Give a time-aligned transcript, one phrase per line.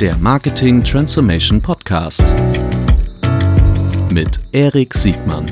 [0.00, 2.22] Der Marketing Transformation Podcast
[4.10, 5.50] mit Erik Siegmann.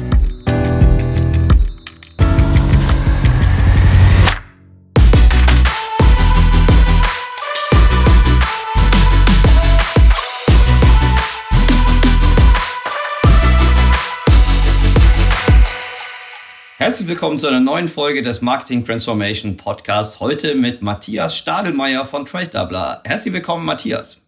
[16.76, 20.20] Herzlich willkommen zu einer neuen Folge des Marketing Transformation Podcasts.
[20.20, 23.00] Heute mit Matthias Stadelmeier von Trade Doubler.
[23.06, 24.23] Herzlich willkommen, Matthias.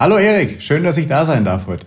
[0.00, 1.84] Hallo Erik, schön, dass ich da sein darf heute.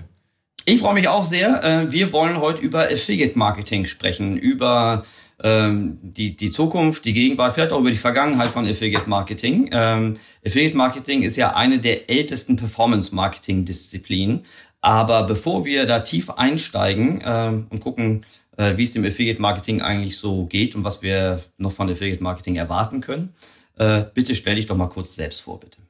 [0.66, 1.64] Ich freue mich auch sehr.
[1.64, 5.04] Äh, wir wollen heute über Affiliate Marketing sprechen, über
[5.42, 9.72] ähm, die, die Zukunft, die Gegenwart, vielleicht auch über die Vergangenheit von Affiliate Marketing.
[9.74, 14.46] Ähm, Affiliate Marketing ist ja eine der ältesten Performance Marketing Disziplinen.
[14.80, 18.28] Aber bevor wir da tief einsteigen ähm, und gucken,
[18.58, 22.22] äh, wie es dem Affiliate Marketing eigentlich so geht und was wir noch von Affiliate
[22.22, 23.34] Marketing erwarten können.
[23.80, 25.83] Äh, bitte stell dich doch mal kurz selbst vor, bitte.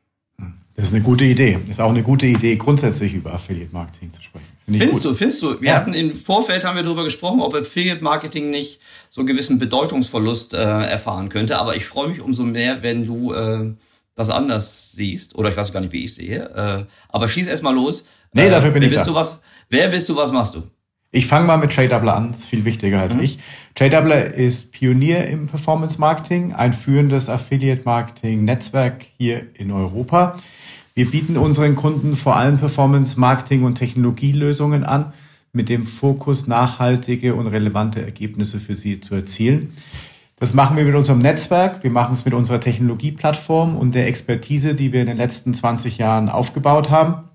[0.76, 1.60] Das ist eine gute Idee.
[1.70, 4.48] Ist auch eine gute Idee, grundsätzlich über Affiliate Marketing zu sprechen.
[4.66, 5.12] Find findest gut.
[5.12, 5.62] du, findest du?
[5.62, 5.76] Wir ja.
[5.76, 8.80] hatten im Vorfeld haben wir darüber gesprochen, ob Affiliate Marketing nicht
[9.12, 11.60] so einen gewissen Bedeutungsverlust äh, erfahren könnte.
[11.60, 13.74] Aber ich freue mich umso mehr, wenn du äh,
[14.16, 15.36] das anders siehst.
[15.36, 16.50] Oder ich weiß gar nicht, wie ich sehe.
[16.56, 18.08] Äh, aber schieß erst mal los.
[18.34, 19.12] Nee, dafür bin wer ich bist da.
[19.12, 20.64] Du was, wer bist du, was machst du?
[21.16, 23.22] Ich fange mal mit JDoubler an, das ist viel wichtiger als mhm.
[23.22, 23.38] ich.
[23.78, 30.40] JDoubler ist Pionier im Performance Marketing, ein führendes Affiliate Marketing Netzwerk hier in Europa.
[30.96, 35.14] Wir bieten unseren Kunden vor allem Performance Marketing und Technologielösungen an,
[35.52, 39.74] mit dem Fokus nachhaltige und relevante Ergebnisse für sie zu erzielen.
[40.40, 44.74] Das machen wir mit unserem Netzwerk, wir machen es mit unserer Technologieplattform und der Expertise,
[44.74, 47.30] die wir in den letzten 20 Jahren aufgebaut haben.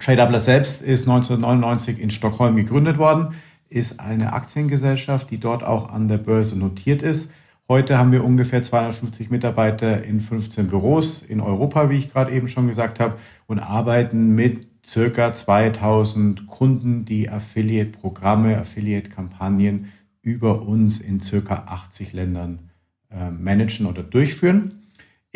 [0.00, 3.34] TradeUpler selbst ist 1999 in Stockholm gegründet worden,
[3.68, 7.32] ist eine Aktiengesellschaft, die dort auch an der Börse notiert ist.
[7.66, 12.46] Heute haben wir ungefähr 250 Mitarbeiter in 15 Büros in Europa, wie ich gerade eben
[12.48, 21.20] schon gesagt habe, und arbeiten mit circa 2000 Kunden, die Affiliate-Programme, Affiliate-Kampagnen über uns in
[21.20, 22.70] circa 80 Ländern
[23.10, 24.83] äh, managen oder durchführen.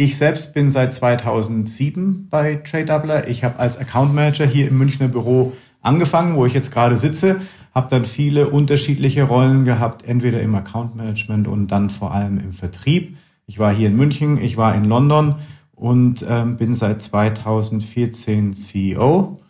[0.01, 3.27] Ich selbst bin seit 2007 bei TradeDoubler.
[3.27, 7.41] Ich habe als Account Manager hier im Münchner Büro angefangen, wo ich jetzt gerade sitze,
[7.75, 12.53] habe dann viele unterschiedliche Rollen gehabt, entweder im Account Management und dann vor allem im
[12.53, 13.17] Vertrieb.
[13.47, 15.35] Ich war hier in München, ich war in London
[15.73, 19.41] und ähm, bin seit 2014 CEO.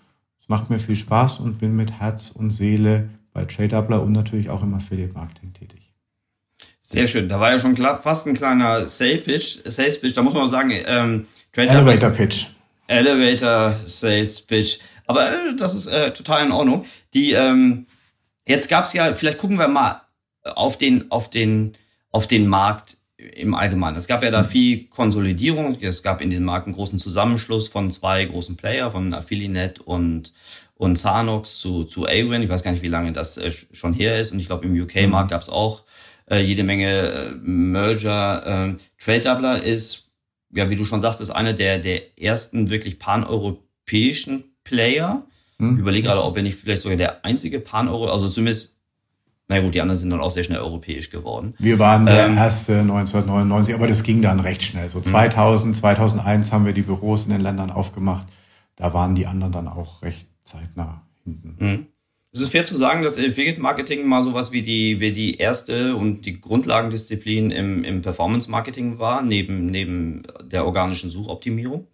[0.40, 4.48] Es macht mir viel Spaß und bin mit Herz und Seele bei TradeDoubler und natürlich
[4.48, 5.77] auch im Affiliate Marketing tätig.
[6.90, 7.28] Sehr schön.
[7.28, 9.58] Da war ja schon fast ein kleiner Sales Pitch.
[9.66, 10.16] Sales Pitch.
[10.16, 12.46] Da muss man sagen, ähm, Elevator Pitch.
[12.86, 14.78] Elevator Sales Pitch.
[15.06, 16.86] Aber äh, das ist äh, total in Ordnung.
[17.12, 17.84] Die ähm,
[18.46, 19.12] jetzt gab's ja.
[19.12, 20.00] Vielleicht gucken wir mal
[20.44, 21.74] auf den auf den
[22.10, 23.98] auf den Markt im Allgemeinen.
[23.98, 24.46] Es gab ja da mhm.
[24.46, 25.76] viel Konsolidierung.
[25.82, 30.32] Es gab in diesem Markt einen großen Zusammenschluss von zwei großen Player, von Affiliate und
[30.74, 32.40] und Zanox zu zu Awin.
[32.40, 34.32] Ich weiß gar nicht, wie lange das äh, schon her ist.
[34.32, 35.32] Und ich glaube, im UK-Markt mhm.
[35.32, 35.84] gab's auch
[36.30, 38.68] äh, jede Menge äh, Merger.
[38.68, 40.10] Äh, Trade Doubler ist,
[40.52, 45.26] ja, wie du schon sagst, ist einer der, der ersten wirklich paneuropäischen Player.
[45.58, 45.74] Hm.
[45.74, 48.78] Ich überlege gerade, ob er nicht vielleicht sogar der einzige Pan-Euro, also zumindest
[49.50, 51.54] na gut, die anderen sind dann auch sehr schnell europäisch geworden.
[51.58, 54.90] Wir waren der ähm, erste 1999, aber das ging dann recht schnell.
[54.90, 55.74] So 2000, hm.
[55.74, 58.26] 2001 haben wir die Büros in den Ländern aufgemacht.
[58.76, 61.56] Da waren die anderen dann auch recht zeitnah hinten.
[62.30, 65.96] Es ist fair zu sagen, dass Affiliate Marketing mal sowas wie die, wie die erste
[65.96, 71.86] und die Grundlagendisziplin im, im Performance Marketing war, neben, neben der organischen Suchoptimierung?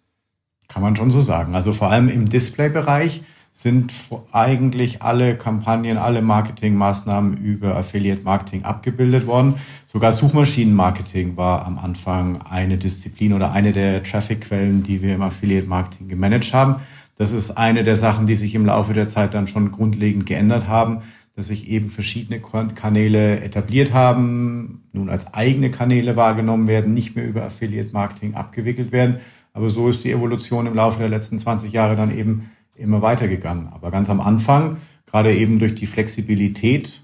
[0.67, 1.55] Kann man schon so sagen.
[1.55, 3.21] Also vor allem im Display-Bereich
[3.53, 3.93] sind
[4.33, 9.53] eigentlich alle Kampagnen, alle Marketingmaßnahmen über Affiliate Marketing abgebildet worden.
[9.87, 15.67] Sogar Suchmaschinenmarketing war am Anfang eine Disziplin oder eine der Traffic-Quellen, die wir im Affiliate
[15.67, 16.81] Marketing gemanagt haben.
[17.15, 20.67] Das ist eine der Sachen, die sich im Laufe der Zeit dann schon grundlegend geändert
[20.67, 21.01] haben,
[21.35, 27.27] dass sich eben verschiedene Kanäle etabliert haben, nun als eigene Kanäle wahrgenommen werden, nicht mehr
[27.27, 29.19] über Affiliate Marketing abgewickelt werden.
[29.53, 33.67] Aber so ist die Evolution im Laufe der letzten 20 Jahre dann eben immer weitergegangen.
[33.67, 37.03] Aber ganz am Anfang, gerade eben durch die Flexibilität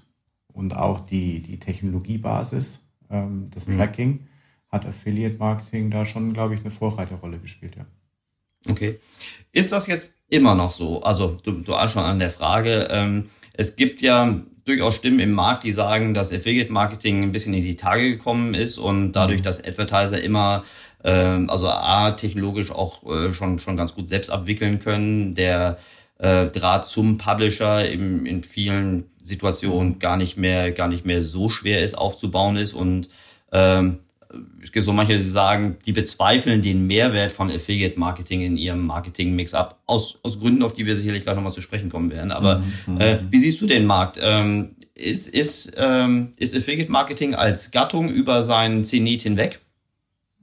[0.52, 3.76] und auch die, die Technologiebasis ähm, des mhm.
[3.76, 4.20] Tracking,
[4.68, 7.76] hat Affiliate Marketing da schon, glaube ich, eine Vorreiterrolle gespielt.
[7.76, 7.86] Ja.
[8.68, 8.98] Okay.
[9.52, 11.02] Ist das jetzt immer noch so?
[11.02, 12.88] Also du, du hast schon an der Frage.
[12.90, 17.54] Ähm, es gibt ja durchaus Stimmen im Markt, die sagen, dass Affiliate Marketing ein bisschen
[17.54, 19.44] in die Tage gekommen ist und dadurch, mhm.
[19.44, 20.64] dass Advertiser immer,
[21.04, 25.78] ähm, also A, technologisch auch äh, schon, schon ganz gut selbst abwickeln können, der
[26.18, 31.48] äh, Draht zum Publisher in, in vielen Situationen gar nicht mehr, gar nicht mehr so
[31.48, 33.08] schwer ist aufzubauen ist und
[33.50, 33.98] ähm,
[34.62, 38.86] es gibt so manche, die sagen, die bezweifeln den Mehrwert von Affiliate Marketing in ihrem
[38.86, 39.80] Marketing-Mix ab.
[39.86, 42.30] Aus, aus Gründen, auf die wir sicherlich gleich nochmal zu sprechen kommen werden.
[42.30, 43.00] Aber mhm.
[43.00, 44.18] äh, wie siehst du den Markt?
[44.20, 49.60] Ähm, ist, ist, ähm, ist Affiliate Marketing als Gattung über seinen Zenit hinweg?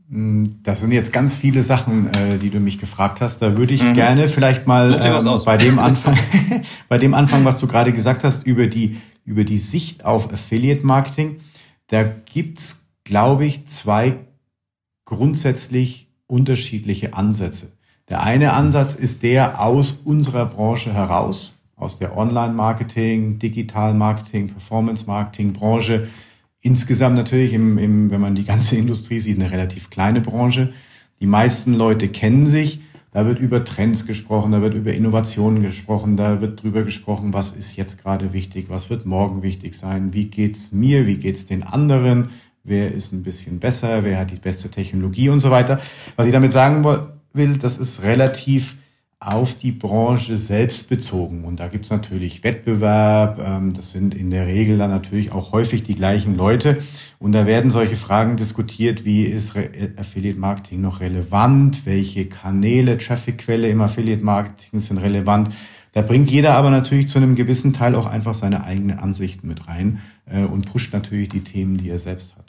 [0.10, 3.42] Mm, das sind jetzt ganz viele Sachen, äh, die du mich gefragt hast.
[3.42, 3.94] Da würde ich mhm.
[3.94, 6.18] gerne vielleicht mal ähm, bei dem Anfang,
[6.90, 10.86] bei dem Anfang, was du gerade gesagt hast, über die, über die Sicht auf Affiliate
[10.86, 11.42] Marketing.
[11.88, 14.18] Da gibt's, glaube ich, zwei
[15.04, 17.74] grundsätzlich unterschiedliche Ansätze.
[18.08, 26.08] Der eine Ansatz ist der aus unserer Branche heraus, aus der Online-Marketing, Digital-Marketing, Performance-Marketing-Branche
[26.62, 30.74] Insgesamt natürlich, im, im, wenn man die ganze Industrie sieht, eine relativ kleine Branche.
[31.22, 32.82] Die meisten Leute kennen sich.
[33.12, 37.52] Da wird über Trends gesprochen, da wird über Innovationen gesprochen, da wird drüber gesprochen, was
[37.52, 41.64] ist jetzt gerade wichtig, was wird morgen wichtig sein, wie geht's mir, wie geht's den
[41.64, 42.30] anderen,
[42.70, 45.80] wer ist ein bisschen besser, wer hat die beste Technologie und so weiter.
[46.16, 46.86] Was ich damit sagen
[47.34, 48.78] will, das ist relativ
[49.22, 51.44] auf die Branche selbst bezogen.
[51.44, 55.84] Und da gibt's natürlich Wettbewerb, ähm, das sind in der Regel dann natürlich auch häufig
[55.84, 56.78] die gleichen Leute.
[57.20, 59.58] Und da werden solche Fragen diskutiert, wie ist
[59.98, 65.50] Affiliate Marketing noch relevant, welche Kanäle, Trafficquelle im Affiliate Marketing sind relevant.
[65.92, 69.68] Da bringt jeder aber natürlich zu einem gewissen Teil auch einfach seine eigenen Ansichten mit
[69.68, 72.49] rein äh, und pusht natürlich die Themen, die er selbst hat.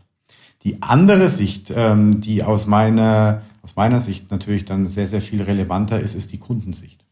[0.62, 5.42] Die andere Sicht, ähm, die aus meiner aus meiner Sicht natürlich dann sehr, sehr viel
[5.42, 7.04] relevanter ist, ist die Kundensicht.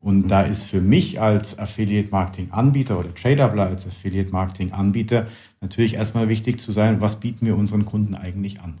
[0.00, 0.28] Und mhm.
[0.28, 5.26] da ist für mich als Affiliate Marketing Anbieter oder Tradeabler als Affiliate Marketing Anbieter
[5.60, 8.80] natürlich erstmal wichtig zu sein, was bieten wir unseren Kunden eigentlich an?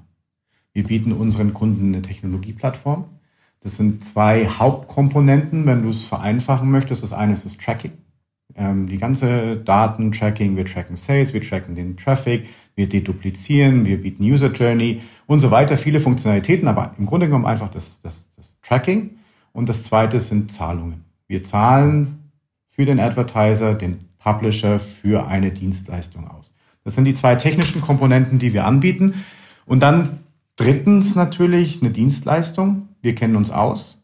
[0.72, 3.06] Wir bieten unseren Kunden eine Technologieplattform.
[3.60, 7.02] Das sind zwei Hauptkomponenten, wenn du es vereinfachen möchtest.
[7.02, 7.92] Das eine ist das Tracking.
[8.54, 14.22] Ähm, die ganze Datentracking, wir tracken Sales, wir tracken den Traffic, wir deduplizieren, wir bieten
[14.22, 18.58] User Journey und so weiter, viele Funktionalitäten, aber im Grunde genommen einfach das, das, das
[18.62, 19.18] Tracking.
[19.52, 21.04] Und das zweite sind Zahlungen.
[21.26, 22.30] Wir zahlen
[22.68, 26.54] für den Advertiser, den Publisher für eine Dienstleistung aus.
[26.84, 29.24] Das sind die zwei technischen Komponenten, die wir anbieten.
[29.66, 30.20] Und dann
[30.54, 32.88] drittens natürlich eine Dienstleistung.
[33.02, 33.97] Wir kennen uns aus.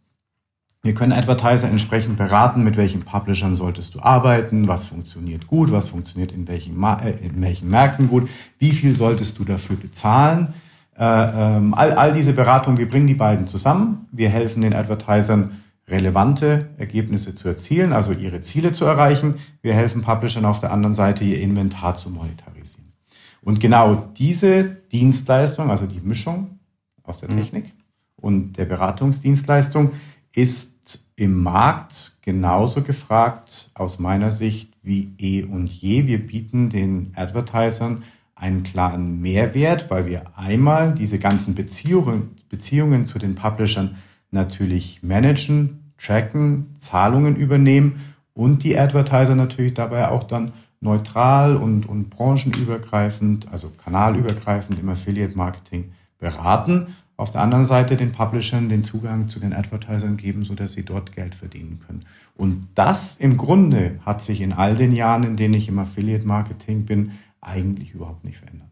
[0.85, 5.89] Wir können Advertiser entsprechend beraten, mit welchen Publishern solltest du arbeiten, was funktioniert gut, was
[5.89, 8.29] funktioniert in welchen, äh, in welchen Märkten gut,
[8.59, 10.53] wie viel solltest du dafür bezahlen.
[10.95, 14.07] Äh, ähm, all, all diese Beratungen, wir bringen die beiden zusammen.
[14.13, 19.37] Wir helfen den Advertisern, relevante Ergebnisse zu erzielen, also ihre Ziele zu erreichen.
[19.63, 22.93] Wir helfen Publishern auf der anderen Seite, ihr Inventar zu monetarisieren.
[23.41, 26.59] Und genau diese Dienstleistung, also die Mischung
[27.03, 27.39] aus der mhm.
[27.39, 27.73] Technik
[28.17, 29.93] und der Beratungsdienstleistung,
[30.35, 30.74] ist
[31.17, 36.07] im Markt genauso gefragt aus meiner Sicht wie eh und je.
[36.07, 38.03] Wir bieten den Advertisern
[38.35, 43.97] einen klaren Mehrwert, weil wir einmal diese ganzen Beziehungen, Beziehungen zu den Publishern
[44.31, 48.01] natürlich managen, tracken, Zahlungen übernehmen
[48.35, 55.37] und die Advertiser natürlich dabei auch dann neutral und, und branchenübergreifend, also kanalübergreifend im Affiliate
[55.37, 60.73] Marketing beraten auf der anderen Seite den Publishern den Zugang zu den Advertisern geben, sodass
[60.73, 62.05] sie dort Geld verdienen können.
[62.37, 66.27] Und das im Grunde hat sich in all den Jahren, in denen ich im Affiliate
[66.27, 68.71] Marketing bin, eigentlich überhaupt nicht verändert.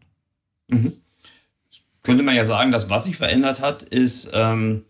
[0.67, 0.93] Mhm.
[2.01, 4.83] Könnte man ja sagen, dass was sich verändert hat, ist, ähm,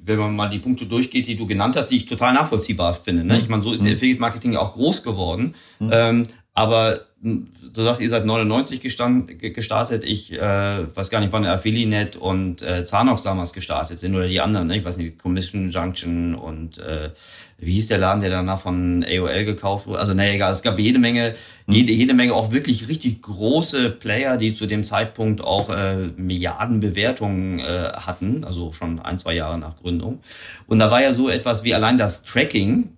[0.00, 3.24] wenn man mal die Punkte durchgeht, die du genannt hast, die ich total nachvollziehbar finde.
[3.24, 3.34] Ne?
[3.34, 3.40] Mhm.
[3.40, 3.92] Ich meine, so ist mhm.
[3.92, 5.54] Affiliate Marketing auch groß geworden.
[5.80, 5.90] Mhm.
[5.92, 6.26] Ähm,
[6.58, 10.02] aber du sagst, ihr seid 99 gestand, gestartet.
[10.02, 14.26] Ich äh, weiß gar nicht, wann der Affiliate und äh, Zanox damals gestartet sind oder
[14.26, 14.66] die anderen.
[14.66, 14.76] Ne?
[14.76, 17.10] Ich weiß nicht, Commission Junction und äh,
[17.58, 20.00] wie hieß der Laden, der danach von AOL gekauft wurde?
[20.00, 20.50] Also, naja, egal.
[20.50, 21.36] Es gab jede Menge,
[21.66, 21.74] hm.
[21.74, 27.60] jede, jede Menge auch wirklich richtig große Player, die zu dem Zeitpunkt auch äh, Milliardenbewertungen
[27.60, 28.42] äh, hatten.
[28.42, 30.18] Also schon ein, zwei Jahre nach Gründung.
[30.66, 32.97] Und da war ja so etwas wie allein das Tracking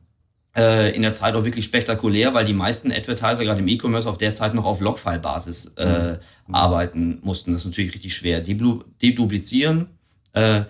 [0.57, 4.19] äh, in der Zeit auch wirklich spektakulär, weil die meisten Advertiser gerade im E-Commerce auf
[4.19, 6.55] der Zeit noch auf Logfile-Basis äh, mhm.
[6.55, 7.53] arbeiten mussten.
[7.53, 8.41] Das ist natürlich richtig schwer.
[8.41, 9.89] Deduplizieren,
[10.33, 10.63] äh,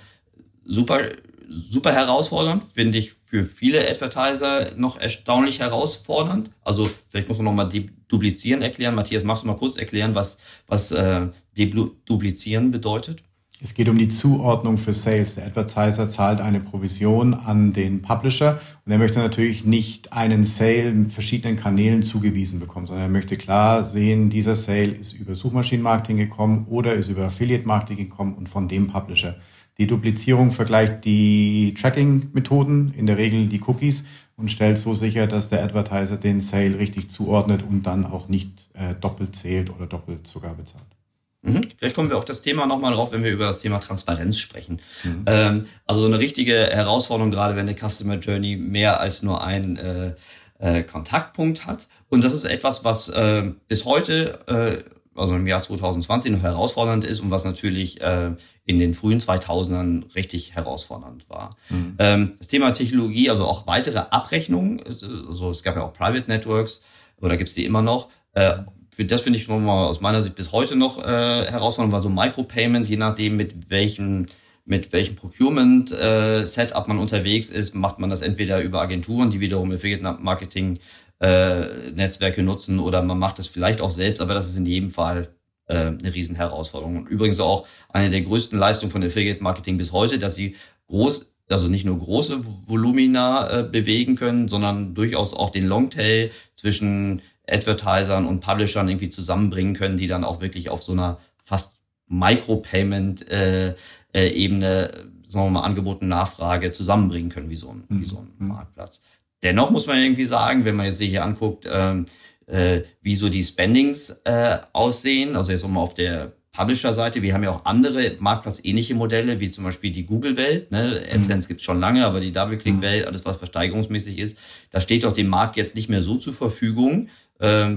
[0.64, 1.00] super,
[1.48, 6.50] super herausfordernd, finde ich für viele Advertiser noch erstaunlich herausfordernd.
[6.62, 8.94] Also vielleicht muss man nochmal deduplizieren erklären.
[8.94, 13.22] Matthias, magst du mal kurz erklären, was, was äh, deduplizieren bedeutet?
[13.62, 15.34] Es geht um die Zuordnung für Sales.
[15.34, 20.92] Der Advertiser zahlt eine Provision an den Publisher und er möchte natürlich nicht einen Sale
[20.92, 26.16] mit verschiedenen Kanälen zugewiesen bekommen, sondern er möchte klar sehen, dieser Sale ist über Suchmaschinenmarketing
[26.16, 29.36] gekommen oder ist über Affiliate Marketing gekommen und von dem Publisher.
[29.76, 34.06] Die Duplizierung vergleicht die Tracking-Methoden, in der Regel die Cookies,
[34.38, 38.70] und stellt so sicher, dass der Advertiser den Sale richtig zuordnet und dann auch nicht
[38.72, 40.99] äh, doppelt zählt oder doppelt sogar bezahlt.
[41.42, 41.62] Mhm.
[41.78, 44.80] Vielleicht kommen wir auf das Thema nochmal drauf, wenn wir über das Thema Transparenz sprechen.
[45.04, 45.24] Mhm.
[45.26, 49.76] Ähm, also so eine richtige Herausforderung, gerade wenn eine Customer Journey mehr als nur ein
[49.76, 50.14] äh,
[50.58, 51.88] äh, Kontaktpunkt hat.
[52.08, 57.04] Und das ist etwas, was äh, bis heute, äh, also im Jahr 2020 noch herausfordernd
[57.04, 58.32] ist und was natürlich äh,
[58.66, 61.56] in den frühen 2000ern richtig herausfordernd war.
[61.70, 61.96] Mhm.
[61.98, 66.82] Ähm, das Thema Technologie, also auch weitere Abrechnungen, also es gab ja auch Private Networks,
[67.20, 68.58] oder gibt es die immer noch, äh,
[68.98, 72.88] das finde ich nochmal aus meiner Sicht bis heute noch äh, herausfordernd, war so Micropayment,
[72.88, 74.26] je nachdem mit welchen
[74.66, 79.72] mit welchem Procurement-Setup äh, man unterwegs ist, macht man das entweder über Agenturen, die wiederum
[79.72, 80.78] Affiliate Marketing
[81.18, 85.28] äh, nutzen oder man macht es vielleicht auch selbst, aber das ist in jedem Fall
[85.66, 86.98] äh, eine riesen Herausforderung.
[86.98, 90.56] Und übrigens auch eine der größten Leistungen von Affiliate Marketing bis heute, dass sie
[90.88, 97.22] groß, also nicht nur große Volumina äh, bewegen können, sondern durchaus auch den Longtail zwischen
[97.50, 103.86] Advertisern und Publishern irgendwie zusammenbringen können, die dann auch wirklich auf so einer fast Micropayment-Ebene,
[104.12, 108.00] äh, äh, sagen wir mal, Angebot und Nachfrage zusammenbringen können, wie so ein, mhm.
[108.00, 108.48] wie so ein mhm.
[108.48, 109.02] Marktplatz.
[109.42, 112.04] Dennoch muss man irgendwie sagen, wenn man jetzt sich hier anguckt, ähm,
[112.46, 117.44] äh, wie so die Spendings äh, aussehen, also jetzt mal auf der Publisher-Seite, wir haben
[117.44, 120.72] ja auch andere Marktplatz-ähnliche Modelle, wie zum Beispiel die Google-Welt.
[120.72, 121.00] Ne?
[121.12, 121.48] AdSense mhm.
[121.48, 124.36] gibt es schon lange, aber die Double-Click-Welt, alles was versteigerungsmäßig ist,
[124.70, 127.08] da steht doch dem Markt jetzt nicht mehr so zur Verfügung,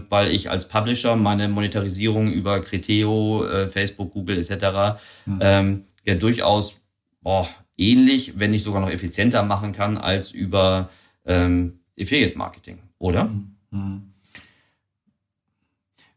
[0.09, 4.99] weil ich als Publisher meine Monetarisierung über Criteo, äh, Facebook, Google etc.
[5.25, 5.39] Mhm.
[5.41, 6.81] Ähm, ja durchaus
[7.21, 10.89] boah, ähnlich, wenn nicht sogar noch effizienter machen kann als über
[11.25, 13.29] ähm, Affiliate Marketing, oder?
[13.71, 14.13] Mhm.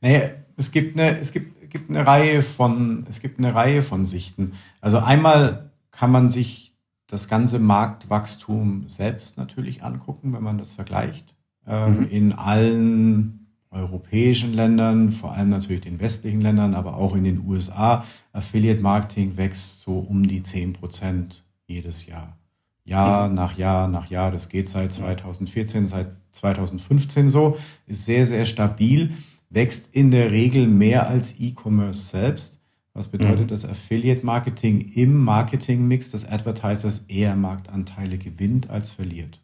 [0.00, 4.04] Naja, es gibt eine, es gibt, gibt eine Reihe von, es gibt eine Reihe von
[4.04, 4.52] Sichten.
[4.80, 6.74] Also einmal kann man sich
[7.06, 11.35] das ganze Marktwachstum selbst natürlich angucken, wenn man das vergleicht.
[11.66, 12.08] Ähm, mhm.
[12.08, 18.04] In allen europäischen Ländern, vor allem natürlich den westlichen Ländern, aber auch in den USA.
[18.32, 22.36] Affiliate Marketing wächst so um die 10 Prozent jedes Jahr.
[22.84, 23.34] Jahr mhm.
[23.34, 29.12] nach Jahr nach Jahr, das geht seit 2014, seit 2015 so, ist sehr, sehr stabil,
[29.50, 32.60] wächst in der Regel mehr als E-Commerce selbst.
[32.94, 33.48] Was bedeutet, mhm.
[33.48, 39.40] dass Affiliate Marketing im Marketing-Mix des Advertisers eher Marktanteile gewinnt als verliert.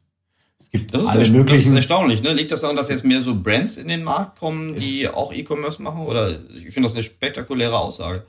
[0.62, 1.48] Es gibt das alle möglichen.
[1.48, 2.32] Das ist erstaunlich, ne?
[2.32, 5.82] Liegt das daran, dass jetzt mehr so Brands in den Markt kommen, die auch E-Commerce
[5.82, 6.06] machen?
[6.06, 8.26] Oder ich finde das eine spektakuläre Aussage.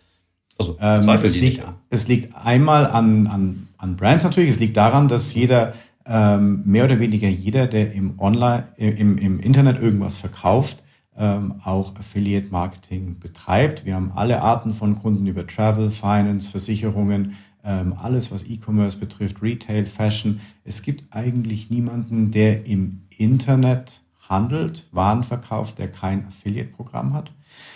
[0.58, 4.52] Also ähm, es, liegt, es liegt einmal an, an, an Brands natürlich.
[4.52, 5.74] Es liegt daran, dass jeder
[6.06, 10.84] ähm, mehr oder weniger jeder, der im Online, im, im Internet irgendwas verkauft,
[11.18, 13.86] ähm, auch Affiliate Marketing betreibt.
[13.86, 19.42] Wir haben alle Arten von Kunden über Travel, Finance, Versicherungen, ähm, alles, was E-Commerce betrifft,
[19.42, 20.42] Retail, Fashion.
[20.64, 27.32] Es gibt eigentlich niemanden, der im Internet handelt, Waren verkauft, der kein Affiliate-Programm hat.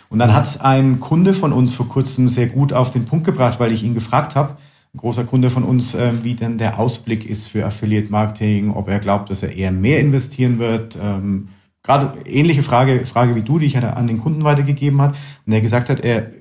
[0.10, 3.26] Und dann hat es ein Kunde von uns vor kurzem sehr gut auf den Punkt
[3.26, 4.58] gebracht, weil ich ihn gefragt habe,
[4.94, 8.90] ein großer Kunde von uns, äh, wie denn der Ausblick ist für Affiliate Marketing, ob
[8.90, 10.98] er glaubt, dass er eher mehr investieren wird.
[11.02, 11.50] Ähm,
[11.84, 15.16] Gerade ähnliche Frage, Frage wie du, die ich an den Kunden weitergegeben hat.
[15.46, 16.32] Und er gesagt hat, er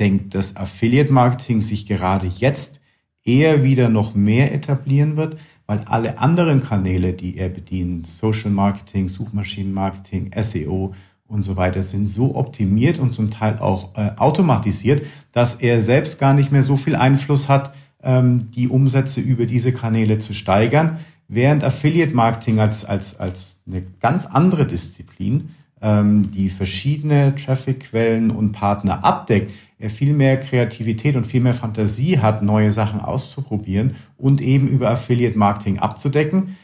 [0.00, 2.80] denkt, dass Affiliate Marketing sich gerade jetzt
[3.26, 9.08] eher wieder noch mehr etablieren wird, weil alle anderen Kanäle, die er bedient, Social Marketing,
[9.08, 10.94] Suchmaschinenmarketing, SEO
[11.26, 15.02] und so weiter, sind so optimiert und zum Teil auch äh, automatisiert,
[15.32, 19.72] dass er selbst gar nicht mehr so viel Einfluss hat, ähm, die Umsätze über diese
[19.72, 25.50] Kanäle zu steigern, während Affiliate Marketing als, als, als eine ganz andere Disziplin,
[25.82, 32.18] ähm, die verschiedene Traffic-Quellen und Partner abdeckt, er viel mehr Kreativität und viel mehr Fantasie
[32.18, 36.56] hat, neue Sachen auszuprobieren und eben über Affiliate Marketing abzudecken.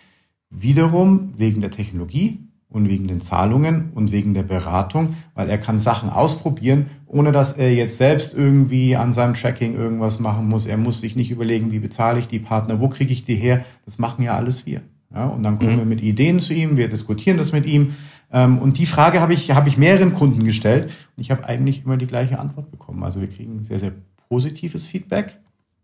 [0.49, 5.79] Wiederum wegen der Technologie und wegen den Zahlungen und wegen der Beratung, weil er kann
[5.79, 10.67] Sachen ausprobieren, ohne dass er jetzt selbst irgendwie an seinem Tracking irgendwas machen muss.
[10.67, 13.65] Er muss sich nicht überlegen, wie bezahle ich die Partner, wo kriege ich die her.
[13.85, 14.81] Das machen ja alles wir.
[15.15, 15.79] Ja, und dann kommen mhm.
[15.79, 17.93] wir mit Ideen zu ihm, wir diskutieren das mit ihm
[18.33, 20.87] und die Frage habe ich, habe ich mehreren Kunden gestellt
[21.17, 23.05] und ich habe eigentlich immer die gleiche Antwort bekommen.
[23.05, 23.93] Also wir kriegen sehr, sehr
[24.29, 25.39] positives Feedback.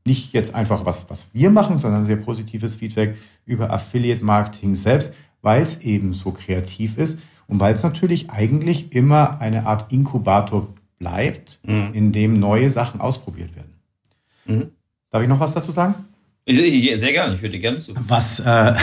[0.06, 5.12] Nicht jetzt einfach was, was wir machen, sondern sehr positives Feedback über Affiliate Marketing selbst,
[5.42, 10.68] weil es eben so kreativ ist und weil es natürlich eigentlich immer eine Art Inkubator
[10.98, 11.90] bleibt, mhm.
[11.92, 13.74] in dem neue Sachen ausprobiert werden.
[14.46, 14.70] Mhm.
[15.10, 15.94] Darf ich noch was dazu sagen?
[16.46, 17.92] Sehr gerne, ich würde gerne zu.
[18.06, 18.74] Was, äh,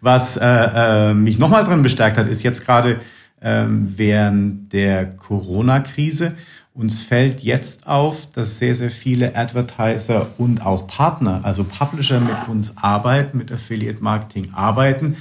[0.00, 3.00] was äh, äh, mich nochmal drin bestärkt hat, ist jetzt gerade
[3.40, 6.34] ähm, während der Corona-Krise.
[6.74, 12.48] Uns fällt jetzt auf, dass sehr, sehr viele Advertiser und auch Partner, also Publisher mit
[12.48, 15.16] uns arbeiten, mit Affiliate Marketing arbeiten,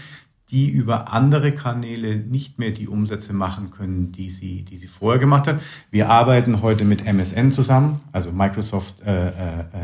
[0.52, 5.20] die über andere Kanäle nicht mehr die Umsätze machen können, die sie, die sie vorher
[5.20, 5.60] gemacht hat.
[5.92, 9.32] Wir arbeiten heute mit MSN zusammen, also Microsoft äh, äh,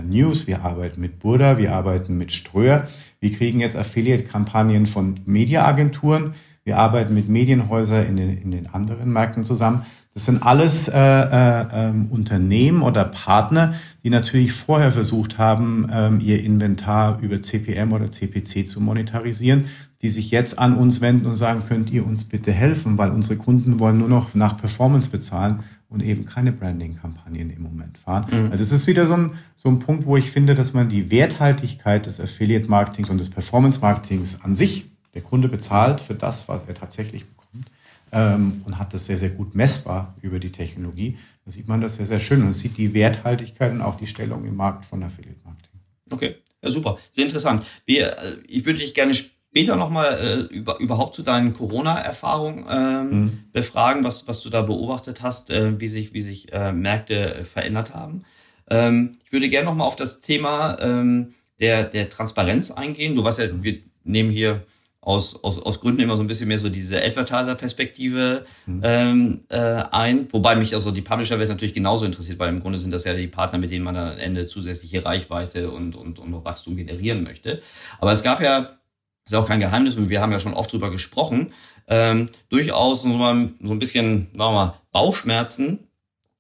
[0.08, 0.48] News.
[0.48, 2.88] Wir arbeiten mit Burda, wir arbeiten mit Ströer.
[3.24, 6.34] Wir kriegen jetzt Affiliate-Kampagnen von Mediaagenturen.
[6.66, 9.84] Wir arbeiten mit Medienhäusern in den, in den anderen Märkten zusammen.
[10.14, 16.20] Das sind alles äh, äh, ähm, Unternehmen oder Partner, die natürlich vorher versucht haben, ähm,
[16.20, 19.68] ihr Inventar über CPM oder CPC zu monetarisieren,
[20.02, 23.38] die sich jetzt an uns wenden und sagen, könnt ihr uns bitte helfen, weil unsere
[23.38, 28.26] Kunden wollen nur noch nach Performance bezahlen und eben keine Branding-Kampagnen im Moment fahren.
[28.30, 28.52] Mhm.
[28.52, 31.12] Also das ist wieder so ein, so ein Punkt, wo ich finde, dass man die
[31.12, 36.74] Werthaltigkeit des Affiliate-Marketings und des Performance-Marketings an sich, der Kunde bezahlt für das, was er
[36.74, 37.68] tatsächlich bekommt
[38.12, 41.18] ähm, und hat das sehr, sehr gut messbar über die Technologie.
[41.46, 44.46] Da sieht man das sehr, sehr schön und sieht die Werthaltigkeit und auch die Stellung
[44.46, 45.80] im Markt von Affiliate-Marketing.
[46.10, 47.66] Okay, ja, super, sehr interessant.
[47.86, 49.14] Wir, äh, ich würde dich gerne
[49.54, 53.40] später nochmal äh, über, überhaupt zu deinen Corona-Erfahrungen ähm, mhm.
[53.54, 57.94] befragen, was, was du da beobachtet hast, äh, wie sich, wie sich äh, Märkte verändert
[57.94, 58.24] haben.
[58.68, 63.14] Ähm, ich würde gerne nochmal auf das Thema ähm, der, der Transparenz eingehen.
[63.14, 64.64] Du weißt ja, wir nehmen hier
[65.02, 68.82] aus, aus, aus Gründen immer so ein bisschen mehr so diese Advertiser-Perspektive mhm.
[68.84, 70.30] ähm, äh, ein.
[70.32, 73.28] Wobei mich also die Publisher-Welt natürlich genauso interessiert, weil im Grunde sind das ja die
[73.28, 77.62] Partner, mit denen man dann am Ende zusätzliche Reichweite und, und, und Wachstum generieren möchte.
[78.00, 78.80] Aber es gab ja
[79.26, 81.54] ist auch kein Geheimnis und wir haben ja schon oft drüber gesprochen,
[81.88, 85.88] ähm, durchaus so, mal, so ein bisschen, sagen wir mal, Bauchschmerzen,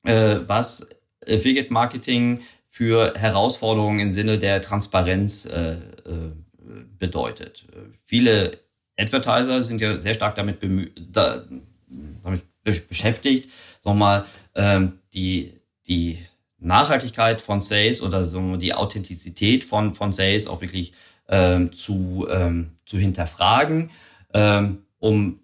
[0.04, 0.88] äh, was
[1.25, 5.78] Affiliate Marketing für Herausforderungen im Sinne der Transparenz äh, äh,
[6.98, 7.66] bedeutet.
[8.04, 8.58] Viele
[8.98, 10.58] Advertiser sind ja sehr stark damit,
[11.12, 11.44] da,
[12.24, 13.50] damit beschäftigt,
[13.84, 14.25] sagen wir mal,
[14.56, 15.54] ähm, die,
[15.88, 16.20] die
[16.60, 20.94] Nachhaltigkeit von Sales oder so die Authentizität von, von Sales auch wirklich
[21.72, 23.89] zu, ähm, zu hinterfragen,
[24.34, 25.39] ähm, um,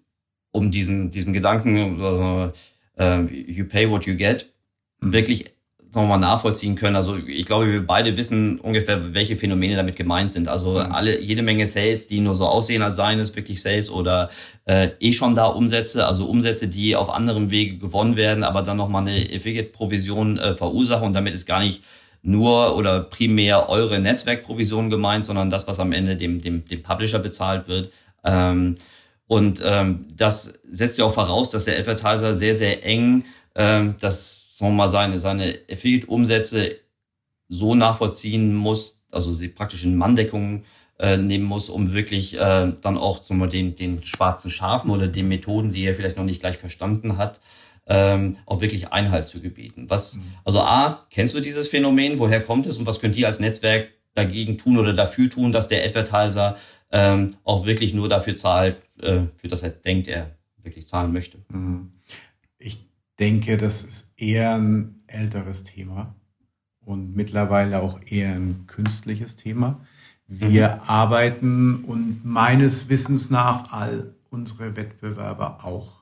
[0.52, 2.50] um diesen, diesem Gedanken, äh,
[2.98, 4.52] äh, you pay what you get,
[5.00, 5.12] mhm.
[5.12, 5.52] wirklich
[5.90, 6.94] sagen wir mal, nachvollziehen können.
[6.94, 10.48] Also ich glaube, wir beide wissen ungefähr, welche Phänomene damit gemeint sind.
[10.48, 10.92] Also mhm.
[10.92, 14.30] alle jede Menge Sales, die nur so aussehen, als seien es wirklich Sales oder
[14.66, 18.76] äh, eh schon da Umsätze, also Umsätze, die auf anderem Wege gewonnen werden, aber dann
[18.76, 21.82] nochmal eine Affiliate-Provision äh, verursachen und damit ist gar nicht
[22.22, 27.18] nur oder primär eure Netzwerkprovision gemeint, sondern das, was am Ende dem, dem, dem Publisher
[27.18, 27.92] bezahlt wird.
[28.24, 28.74] Ähm,
[29.26, 34.48] und ähm, das setzt ja auch voraus, dass der Advertiser sehr, sehr eng ähm, das,
[34.50, 36.76] sagen wir mal, seine, seine Affiliate-Umsätze
[37.48, 40.64] so nachvollziehen muss, also sie praktisch in Manndeckung
[40.98, 45.28] äh, nehmen muss, um wirklich äh, dann auch zum den, den schwarzen Schafen oder den
[45.28, 47.40] Methoden, die er vielleicht noch nicht gleich verstanden hat,
[47.90, 49.86] ähm, auch wirklich Einhalt zu gebieten.
[49.88, 50.22] Was, mhm.
[50.44, 53.88] also A, kennst du dieses Phänomen, woher kommt es und was könnt ihr als Netzwerk
[54.14, 56.56] dagegen tun oder dafür tun, dass der Advertiser
[56.92, 61.38] ähm, auch wirklich nur dafür zahlt, äh, für das er denkt, er wirklich zahlen möchte?
[61.48, 61.90] Mhm.
[62.58, 66.14] Ich denke, das ist eher ein älteres Thema
[66.84, 69.80] und mittlerweile auch eher ein künstliches Thema.
[70.28, 70.80] Wir mhm.
[70.88, 75.99] arbeiten und meines Wissens nach all unsere Wettbewerber auch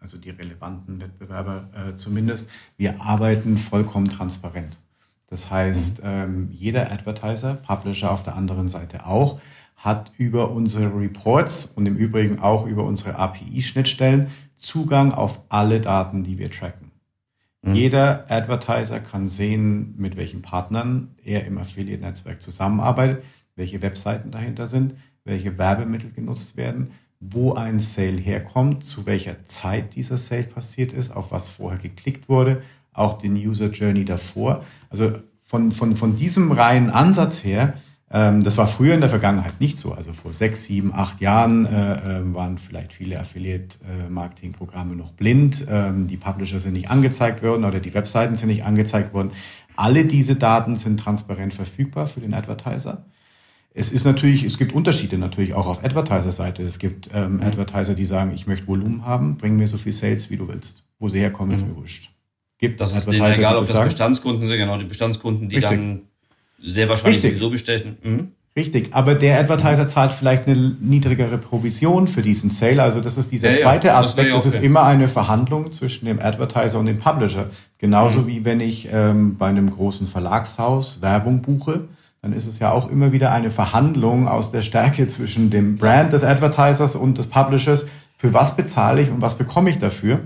[0.00, 4.78] also die relevanten Wettbewerber äh, zumindest, wir arbeiten vollkommen transparent.
[5.26, 6.08] Das heißt, mhm.
[6.08, 9.40] ähm, jeder Advertiser, Publisher auf der anderen Seite auch,
[9.76, 16.24] hat über unsere Reports und im Übrigen auch über unsere API-Schnittstellen Zugang auf alle Daten,
[16.24, 16.90] die wir tracken.
[17.62, 17.74] Mhm.
[17.74, 23.22] Jeder Advertiser kann sehen, mit welchen Partnern er im Affiliate-Netzwerk zusammenarbeitet,
[23.54, 29.94] welche Webseiten dahinter sind, welche Werbemittel genutzt werden, wo ein Sale herkommt, zu welcher Zeit
[29.96, 34.64] dieser Sale passiert ist, auf was vorher geklickt wurde, auch den User Journey davor.
[34.90, 35.12] Also
[35.44, 37.74] von, von, von diesem reinen Ansatz her,
[38.10, 39.92] ähm, das war früher in der Vergangenheit nicht so.
[39.92, 45.66] Also vor sechs, sieben, acht Jahren äh, äh, waren vielleicht viele Affiliate-Marketing-Programme noch blind.
[45.68, 49.32] Ähm, die Publisher sind nicht angezeigt worden oder die Webseiten sind nicht angezeigt worden.
[49.76, 53.04] Alle diese Daten sind transparent verfügbar für den Advertiser.
[53.78, 56.64] Es ist natürlich, es gibt Unterschiede natürlich auch auf Advertiser-Seite.
[56.64, 57.42] Es gibt ähm, mhm.
[57.42, 60.82] Advertiser, die sagen, ich möchte Volumen haben, bring mir so viel Sales, wie du willst.
[60.98, 61.68] Wo sie herkommen, ist mhm.
[61.68, 62.10] mir wurscht.
[62.58, 63.84] Gibt das ist denen egal, ob das sagen.
[63.84, 65.78] Bestandskunden sind, genau, die Bestandskunden, die Richtig.
[65.78, 66.00] dann
[66.60, 67.38] sehr wahrscheinlich Richtig.
[67.38, 67.96] sowieso bestellten.
[68.02, 68.28] Mhm.
[68.56, 72.82] Richtig, aber der Advertiser zahlt vielleicht eine niedrigere Provision für diesen Sale.
[72.82, 74.34] Also das ist dieser ja, zweite ja, Aspekt.
[74.34, 77.50] Das, das ist immer eine Verhandlung zwischen dem Advertiser und dem Publisher.
[77.78, 78.26] Genauso mhm.
[78.26, 81.84] wie wenn ich ähm, bei einem großen Verlagshaus Werbung buche
[82.22, 86.12] dann ist es ja auch immer wieder eine Verhandlung aus der Stärke zwischen dem Brand
[86.12, 87.86] des Advertisers und des Publishers.
[88.16, 90.20] Für was bezahle ich und was bekomme ich dafür?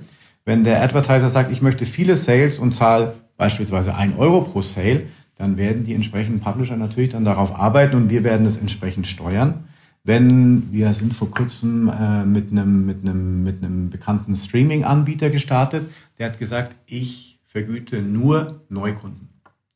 [0.44, 5.04] Wenn der Advertiser sagt, ich möchte viele Sales und zahle beispielsweise ein Euro pro Sale,
[5.36, 9.64] dann werden die entsprechenden Publisher natürlich dann darauf arbeiten und wir werden es entsprechend steuern.
[10.04, 15.90] wenn wir sind vor kurzem äh, mit einem mit einem mit einem bekannten Streaming-Anbieter gestartet,
[16.18, 19.31] der hat gesagt, ich vergüte nur Neukunden.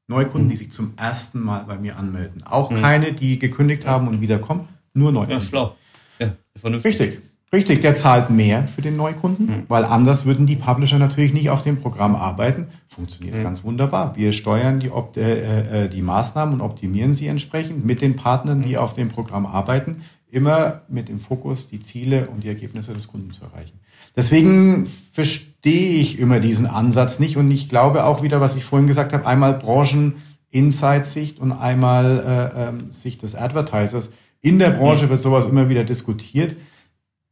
[0.09, 0.51] Neukunden, mhm.
[0.51, 2.43] die sich zum ersten Mal bei mir anmelden.
[2.45, 2.81] Auch mhm.
[2.81, 5.43] keine, die gekündigt haben und wieder kommen, nur Neukunden.
[5.43, 5.77] Ja, schlau.
[6.19, 7.01] Ja, vernünftig.
[7.01, 7.23] Richtig.
[7.53, 9.63] Richtig, der zahlt mehr für den Neukunden, mhm.
[9.69, 12.67] weil anders würden die Publisher natürlich nicht auf dem Programm arbeiten.
[12.89, 13.45] Funktioniert mhm.
[13.45, 14.17] ganz wunderbar.
[14.17, 18.63] Wir steuern die, äh, äh, äh, die Maßnahmen und optimieren sie entsprechend mit den Partnern,
[18.63, 18.79] die mhm.
[18.79, 23.31] auf dem Programm arbeiten, immer mit dem Fokus, die Ziele und die Ergebnisse des Kunden
[23.31, 23.79] zu erreichen.
[24.17, 28.87] Deswegen verstehe ich immer diesen Ansatz nicht und ich glaube auch wieder, was ich vorhin
[28.87, 34.13] gesagt habe, einmal Branchen-Insight-Sicht und einmal äh, äh, Sicht des Advertisers.
[34.43, 35.11] In der Branche mhm.
[35.11, 36.57] wird sowas immer wieder diskutiert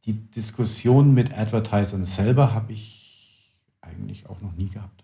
[0.05, 5.03] die Diskussion mit Advertisern selber habe ich eigentlich auch noch nie gehabt.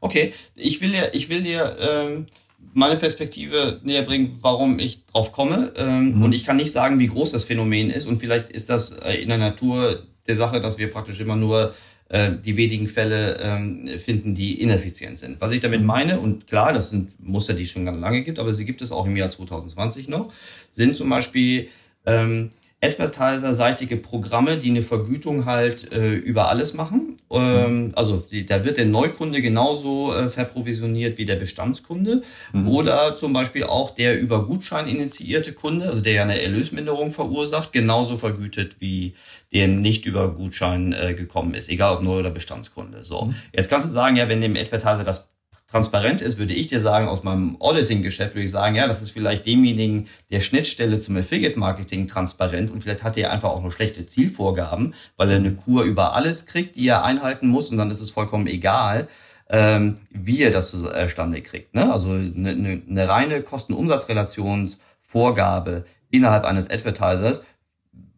[0.00, 2.26] Okay, ich will dir, ich will dir ähm,
[2.72, 5.72] meine Perspektive näher bringen, warum ich drauf komme.
[5.76, 6.22] Ähm, mhm.
[6.22, 8.06] Und ich kann nicht sagen, wie groß das Phänomen ist.
[8.06, 11.72] Und vielleicht ist das äh, in der Natur der Sache, dass wir praktisch immer nur
[12.14, 15.40] äh, die wenigen Fälle ähm, finden, die ineffizient sind.
[15.40, 18.38] Was ich damit meine, und klar, das sind Muster, die es schon ganz lange gibt,
[18.38, 20.32] aber sie gibt es auch im Jahr 2020 noch,
[20.70, 21.70] sind zum Beispiel
[22.06, 22.50] ähm,
[22.84, 27.16] Advertiser-seitige Programme, die eine Vergütung halt äh, über alles machen.
[27.30, 32.22] Ähm, also die, da wird der Neukunde genauso äh, verprovisioniert wie der Bestandskunde.
[32.52, 32.68] Mhm.
[32.68, 37.72] Oder zum Beispiel auch der über Gutschein initiierte Kunde, also der ja eine Erlösminderung verursacht,
[37.72, 39.14] genauso vergütet wie
[39.52, 43.04] dem nicht über Gutschein äh, gekommen ist, egal ob Neu- oder Bestandskunde.
[43.04, 43.34] So, mhm.
[43.52, 45.33] jetzt kannst du sagen, ja, wenn dem Advertiser das
[45.74, 49.10] transparent ist, würde ich dir sagen, aus meinem Auditing-Geschäft würde ich sagen, ja, das ist
[49.10, 54.06] vielleicht demjenigen der Schnittstelle zum Affiliate-Marketing transparent und vielleicht hat er einfach auch nur schlechte
[54.06, 58.00] Zielvorgaben, weil er eine Kur über alles kriegt, die er einhalten muss und dann ist
[58.00, 59.08] es vollkommen egal,
[59.50, 61.74] ähm, wie er das zustande kriegt.
[61.74, 61.92] Ne?
[61.92, 67.44] Also eine, eine, eine reine Kosten-Umsatz-Relationsvorgabe innerhalb eines Advertisers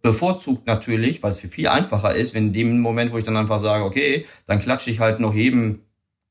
[0.02, 3.60] bevorzugt natürlich, weil es viel einfacher ist, wenn in dem Moment, wo ich dann einfach
[3.60, 5.85] sage, okay, dann klatsche ich halt noch jedem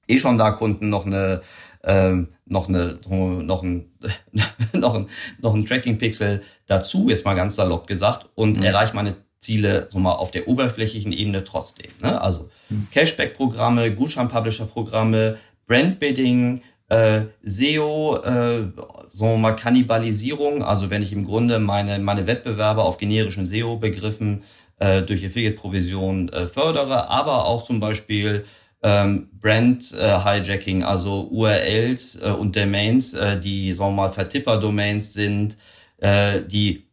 [0.07, 1.41] eh schon da Kunden noch eine
[1.83, 3.91] ähm, noch eine noch ein
[4.73, 5.07] noch ein
[5.39, 8.63] noch ein Tracking Pixel dazu jetzt mal ganz salopp gesagt und mhm.
[8.63, 12.21] erreiche meine Ziele so mal auf der oberflächlichen Ebene trotzdem ne?
[12.21, 12.87] also mhm.
[12.91, 15.37] Cashback Programme Gutschein Publisher Programme
[15.67, 18.67] Brand Bidding äh, SEO, äh,
[19.09, 24.43] so mal Kannibalisierung, also wenn ich im Grunde meine, meine Wettbewerber auf generischen SEO-Begriffen
[24.77, 28.45] äh, durch Affiliate-Provision äh, fördere, aber auch zum Beispiel
[28.85, 35.57] ähm, Brand-Hijacking, äh, also URLs äh, und Domains, äh, die, sagen wir mal, Vertipper-Domains sind,
[35.97, 36.85] äh, die,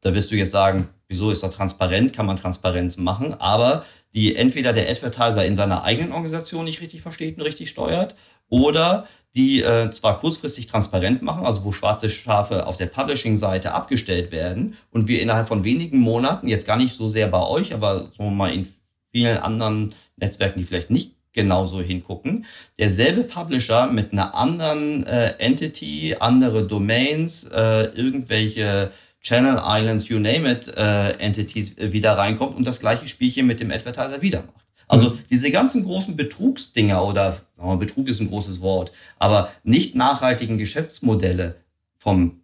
[0.00, 3.84] da wirst du jetzt sagen, wieso ist das transparent, kann man Transparenz machen, aber
[4.14, 8.14] die entweder der Advertiser in seiner eigenen Organisation nicht richtig versteht und richtig steuert,
[8.48, 14.30] oder die äh, zwar kurzfristig transparent machen, also wo schwarze Schafe auf der Publishing-Seite abgestellt
[14.30, 18.12] werden und wir innerhalb von wenigen Monaten, jetzt gar nicht so sehr bei euch, aber
[18.16, 18.68] so mal in
[19.10, 22.46] vielen anderen Netzwerken, die vielleicht nicht genauso hingucken.
[22.78, 28.90] Derselbe Publisher mit einer anderen äh, Entity, andere Domains, äh, irgendwelche
[29.22, 33.60] Channel Islands, you name it, äh, Entities äh, wieder reinkommt und das gleiche Spielchen mit
[33.60, 34.64] dem Advertiser wieder macht.
[34.88, 35.18] Also mhm.
[35.30, 41.56] diese ganzen großen Betrugsdinger oder oh, Betrug ist ein großes Wort, aber nicht nachhaltigen Geschäftsmodelle
[41.96, 42.40] vom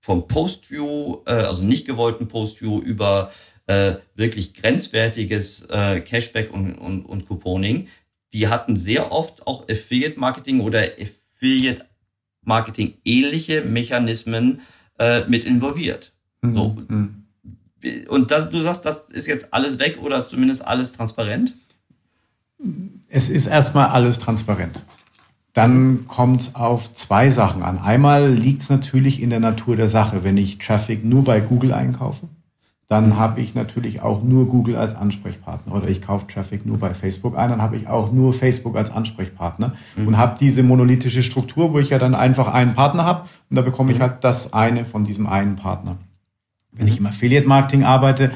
[0.00, 3.30] vom Postview, äh, also nicht gewollten Postview über
[3.66, 7.88] äh, wirklich grenzwertiges äh, Cashback und, und, und Couponing.
[8.32, 14.60] Die hatten sehr oft auch Affiliate-Marketing oder Affiliate-Marketing ähnliche Mechanismen
[14.98, 16.12] äh, mit involviert.
[16.42, 16.54] Mhm.
[16.54, 16.76] So.
[16.88, 17.24] Mhm.
[18.08, 21.54] Und das, du sagst, das ist jetzt alles weg oder zumindest alles transparent?
[23.08, 24.82] Es ist erstmal alles transparent.
[25.52, 27.78] Dann kommt es auf zwei Sachen an.
[27.78, 31.72] Einmal liegt es natürlich in der Natur der Sache, wenn ich Traffic nur bei Google
[31.72, 32.28] einkaufe
[32.88, 36.92] dann habe ich natürlich auch nur Google als Ansprechpartner oder ich kaufe Traffic nur bei
[36.92, 40.08] Facebook ein, dann habe ich auch nur Facebook als Ansprechpartner mhm.
[40.08, 43.62] und habe diese monolithische Struktur, wo ich ja dann einfach einen Partner habe und da
[43.62, 44.02] bekomme ich mhm.
[44.02, 45.96] halt das eine von diesem einen Partner.
[46.72, 48.32] Wenn ich im Affiliate Marketing arbeite,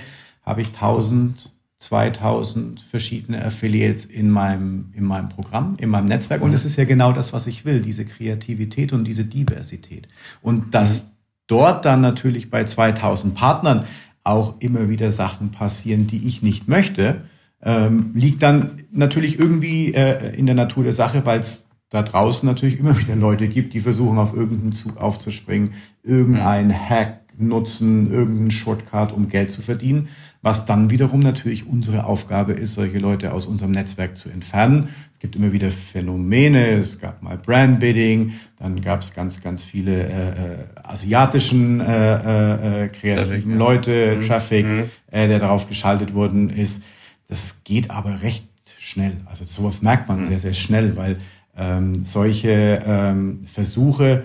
[0.46, 6.52] habe ich 1000, 2000 verschiedene Affiliates in meinem, in meinem Programm, in meinem Netzwerk und
[6.52, 10.08] das ist ja genau das, was ich will, diese Kreativität und diese Diversität.
[10.40, 11.08] Und dass mhm.
[11.48, 13.84] dort dann natürlich bei 2000 Partnern
[14.28, 17.22] auch immer wieder Sachen passieren, die ich nicht möchte,
[17.62, 22.46] ähm, liegt dann natürlich irgendwie äh, in der Natur der Sache, weil es da draußen
[22.46, 28.50] natürlich immer wieder Leute gibt, die versuchen, auf irgendeinen Zug aufzuspringen, irgendein Hack, nutzen, irgendeinen
[28.50, 30.08] Shortcut, um Geld zu verdienen,
[30.40, 34.90] was dann wiederum natürlich unsere Aufgabe ist, solche Leute aus unserem Netzwerk zu entfernen.
[35.14, 40.04] Es gibt immer wieder Phänomene, es gab mal Brandbidding, dann gab es ganz, ganz viele
[40.04, 44.20] äh, äh asiatischen äh, äh, kreativen Traffic, Leute, mhm.
[44.22, 44.84] Traffic, mhm.
[45.10, 46.84] Äh, der darauf geschaltet worden ist.
[47.26, 48.48] Das geht aber recht
[48.78, 49.16] schnell.
[49.26, 50.24] Also sowas merkt man mhm.
[50.24, 51.18] sehr, sehr schnell, weil
[51.56, 54.22] ähm, solche ähm, Versuche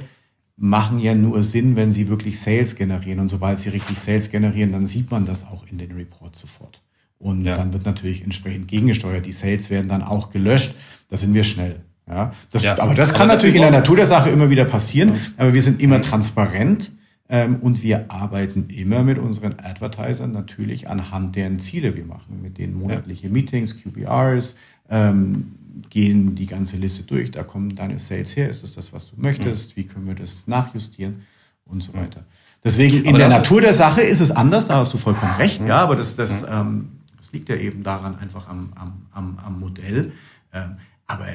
[0.55, 3.19] machen ja nur Sinn, wenn sie wirklich Sales generieren.
[3.19, 6.81] Und sobald sie richtig Sales generieren, dann sieht man das auch in den Reports sofort.
[7.17, 7.55] Und ja.
[7.55, 9.25] dann wird natürlich entsprechend gegengesteuert.
[9.25, 10.75] Die Sales werden dann auch gelöscht.
[11.09, 11.81] Da sind wir schnell.
[12.07, 12.77] Ja, das, ja.
[12.79, 15.13] aber das kann aber natürlich in der Natur der Sache immer wieder passieren.
[15.37, 16.03] Aber wir sind immer mhm.
[16.03, 16.91] transparent
[17.29, 21.95] ähm, und wir arbeiten immer mit unseren Advertisern natürlich anhand deren Ziele.
[21.95, 24.57] Wir machen mit denen monatliche Meetings, QBRs,
[24.89, 25.53] ähm,
[25.89, 29.15] gehen die ganze Liste durch, da kommen deine Sales her, ist das das, was du
[29.17, 29.81] möchtest, mhm.
[29.81, 31.23] wie können wir das nachjustieren
[31.65, 32.25] und so weiter.
[32.63, 35.67] Deswegen in der Natur der Sache ist es anders, da hast du vollkommen recht, mhm.
[35.67, 39.59] ja, aber das, das, ähm, das liegt ja eben daran einfach am, am, am, am
[39.59, 40.11] Modell.
[40.53, 41.27] Ähm, aber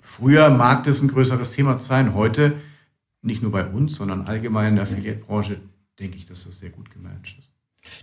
[0.00, 2.56] früher mag das ein größeres Thema sein, heute
[3.20, 5.60] nicht nur bei uns, sondern allgemein in der Affiliate-Branche
[5.98, 7.51] denke ich, dass das sehr gut gemanagt ist.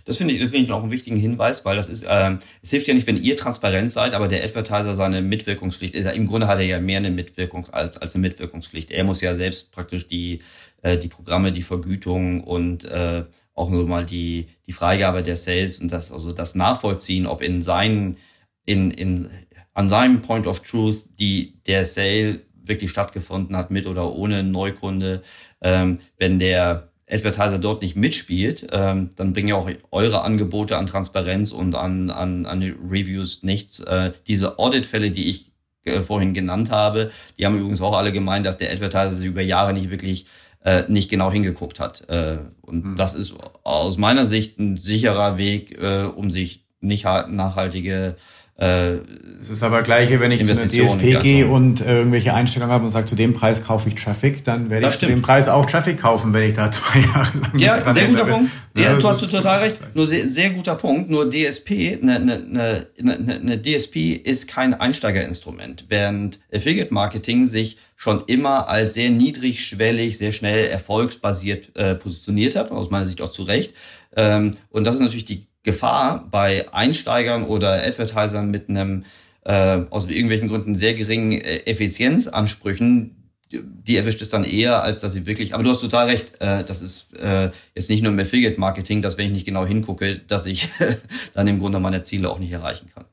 [0.04, 2.86] Das finde ich, das ich auch einen wichtigen Hinweis, weil das ist, äh, es hilft
[2.86, 6.46] ja nicht, wenn ihr transparent seid, aber der Advertiser seine Mitwirkungspflicht ist ja, im Grunde
[6.46, 8.90] hat er ja mehr eine Mitwirkung als, als eine Mitwirkungspflicht.
[8.90, 10.40] Er muss ja selbst praktisch die,
[10.82, 15.80] äh, die Programme, die Vergütung und äh, auch nur mal die, die Freigabe der Sales
[15.80, 18.16] und das, also das Nachvollziehen, ob in seinen,
[18.64, 19.30] in, in,
[19.74, 25.22] an seinem Point of Truth die, der Sale wirklich stattgefunden hat, mit oder ohne Neukunde,
[25.60, 30.86] ähm, wenn der Advertiser dort nicht mitspielt, ähm, dann bringen ja auch eure Angebote an
[30.86, 33.80] Transparenz und an, an, an Reviews nichts.
[33.80, 35.52] Äh, diese Audit-Fälle, die ich
[35.84, 39.72] äh, vorhin genannt habe, die haben übrigens auch alle gemeint, dass der Advertiser über Jahre
[39.72, 40.26] nicht wirklich
[40.64, 42.08] äh, nicht genau hingeguckt hat.
[42.08, 42.96] Äh, und mhm.
[42.96, 48.16] das ist aus meiner Sicht ein sicherer Weg, äh, um sich nicht nachhaltige
[48.60, 48.98] äh,
[49.40, 52.84] es ist aber gleiche, wenn ich zu einer DSP gehe und äh, irgendwelche Einstellungen habe
[52.84, 55.64] und sage, zu dem Preis kaufe ich Traffic, dann werde ich zu dem Preis auch
[55.64, 58.50] Traffic kaufen, wenn ich da zwei Jahre lang Ja, sehr guter Punkt.
[58.76, 59.80] Ja, ja du hast total recht.
[59.94, 61.08] Nur sehr, sehr guter Punkt.
[61.08, 68.22] Nur DSP, eine, eine, eine, eine DSP ist kein Einsteigerinstrument, während Affiliate Marketing sich schon
[68.26, 73.44] immer als sehr niedrigschwellig, sehr schnell erfolgsbasiert äh, positioniert hat, aus meiner Sicht auch zu
[73.44, 73.72] Recht.
[74.14, 79.04] Ähm, und das ist natürlich die Gefahr bei Einsteigern oder Advertisern mit einem
[79.44, 83.16] äh, aus irgendwelchen Gründen sehr geringen äh, Effizienzansprüchen,
[83.52, 86.62] die erwischt es dann eher, als dass sie wirklich, aber du hast total recht, äh,
[86.64, 90.46] das ist äh, jetzt nicht nur im Affiliate-Marketing, dass wenn ich nicht genau hingucke, dass
[90.46, 90.68] ich
[91.34, 93.04] dann im Grunde meine Ziele auch nicht erreichen kann.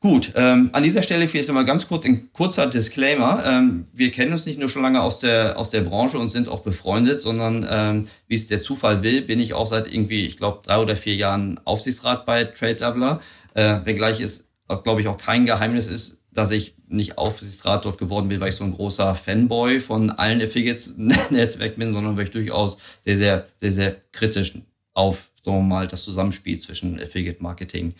[0.00, 3.42] Gut, ähm, an dieser Stelle vielleicht nochmal ganz kurz ein kurzer Disclaimer.
[3.46, 6.48] Ähm, wir kennen uns nicht nur schon lange aus der, aus der Branche und sind
[6.48, 10.36] auch befreundet, sondern ähm, wie es der Zufall will, bin ich auch seit irgendwie, ich
[10.36, 13.20] glaube, drei oder vier Jahren Aufsichtsrat bei Trade Doubler.
[13.54, 14.50] Äh, wenngleich es,
[14.84, 18.56] glaube ich, auch kein Geheimnis ist, dass ich nicht Aufsichtsrat dort geworden bin, weil ich
[18.56, 23.72] so ein großer Fanboy von allen Affiliates-Netzwerken bin, sondern weil ich durchaus sehr, sehr, sehr,
[23.72, 24.58] sehr kritisch
[24.92, 27.94] auf, sagen wir mal, das Zusammenspiel zwischen Affiliate-Marketing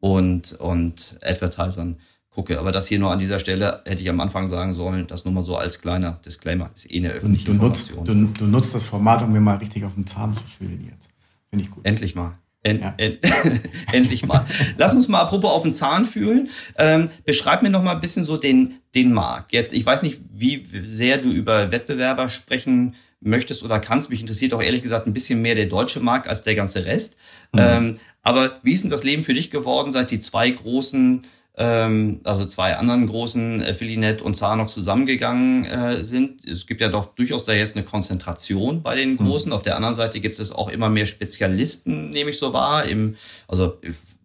[0.00, 1.98] und, und Advertisern
[2.30, 2.58] gucke.
[2.58, 5.34] Aber das hier nur an dieser Stelle hätte ich am Anfang sagen sollen, das nur
[5.34, 6.70] mal so als kleiner Disclaimer.
[6.74, 7.54] Ist eh eine öffentliche du.
[7.54, 10.88] Nutzt, du, du, nutzt das Format, um mir mal richtig auf den Zahn zu fühlen
[10.90, 11.10] jetzt.
[11.50, 11.84] Finde ich gut.
[11.84, 12.38] Endlich mal.
[12.62, 12.94] En, ja.
[12.98, 13.18] en,
[13.92, 14.44] endlich mal.
[14.76, 16.48] Lass uns mal apropos auf den Zahn fühlen.
[16.76, 19.52] Ähm, beschreib mir noch mal ein bisschen so den, den Markt.
[19.52, 24.10] Jetzt, ich weiß nicht, wie sehr du über Wettbewerber sprechen möchtest oder kannst.
[24.10, 27.16] Mich interessiert auch ehrlich gesagt ein bisschen mehr der deutsche Markt als der ganze Rest.
[27.52, 27.60] Mhm.
[27.60, 31.24] Ähm, aber wie ist denn das Leben für dich geworden, seit die zwei großen,
[31.56, 36.44] ähm, also zwei anderen großen, äh, Filinet und Zanox zusammengegangen äh, sind?
[36.46, 39.18] Es gibt ja doch durchaus da jetzt eine Konzentration bei den mhm.
[39.18, 39.48] Großen.
[39.50, 39.54] Mhm.
[39.54, 42.86] Auf der anderen Seite gibt es auch immer mehr Spezialisten, nehme ich so wahr.
[42.86, 43.16] Im,
[43.48, 43.78] also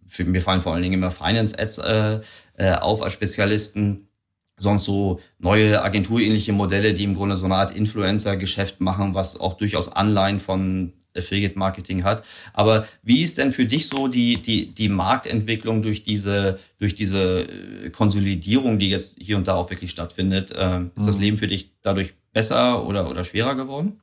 [0.07, 2.19] für, mir fallen vor allen Dingen immer Finance-Ads äh,
[2.57, 4.07] äh, auf als Spezialisten
[4.57, 9.55] sonst so neue agenturähnliche Modelle, die im Grunde so eine Art Influencer-Geschäft machen, was auch
[9.55, 12.23] durchaus Anleihen von Affiliate Marketing hat.
[12.53, 17.47] Aber wie ist denn für dich so die, die, die Marktentwicklung durch diese, durch diese
[17.47, 20.53] äh, Konsolidierung, die jetzt hier und da auch wirklich stattfindet?
[20.55, 21.21] Ähm, ist das mhm.
[21.21, 24.01] Leben für dich dadurch besser oder, oder schwerer geworden?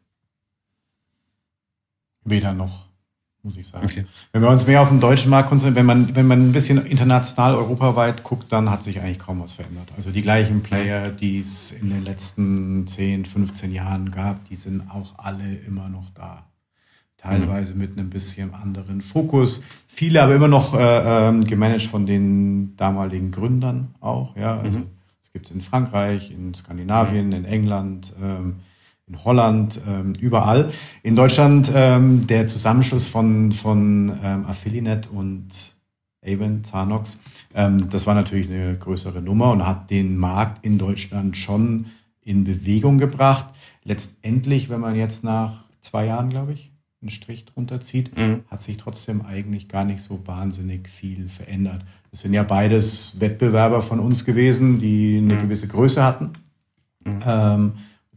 [2.25, 2.88] Weder noch,
[3.43, 3.87] muss ich sagen.
[3.87, 4.07] Okay.
[4.33, 6.85] Wenn wir uns mehr auf den deutschen Markt konzentrieren, wenn man, wenn man ein bisschen
[6.87, 9.89] international, europaweit guckt, dann hat sich eigentlich kaum was verändert.
[9.97, 14.89] Also die gleichen Player, die es in den letzten 10, 15 Jahren gab, die sind
[14.91, 16.47] auch alle immer noch da
[17.23, 19.63] teilweise mit einem bisschen anderen Fokus.
[19.87, 24.37] Viele aber immer noch äh, ähm, gemanagt von den damaligen Gründern auch.
[24.37, 24.87] Ja, also, mhm.
[25.23, 27.33] es gibt es in Frankreich, in Skandinavien, mhm.
[27.33, 28.57] in England, ähm,
[29.12, 30.70] in Holland, ähm, überall.
[31.03, 35.77] In Deutschland ähm, der Zusammenschluss von, von ähm, Affiliate und
[36.25, 37.20] Avon, Zanox,
[37.55, 41.87] ähm, das war natürlich eine größere Nummer und hat den Markt in Deutschland schon
[42.22, 43.46] in Bewegung gebracht.
[43.85, 46.72] Letztendlich, wenn man jetzt nach zwei Jahren, glaube ich,
[47.03, 48.42] einen Strich drunter zieht, mhm.
[48.48, 51.85] hat sich trotzdem eigentlich gar nicht so wahnsinnig viel verändert.
[52.12, 55.38] Das sind ja beides Wettbewerber von uns gewesen, die eine mhm.
[55.40, 56.31] gewisse Größe hatten,
[57.05, 57.72] mhm.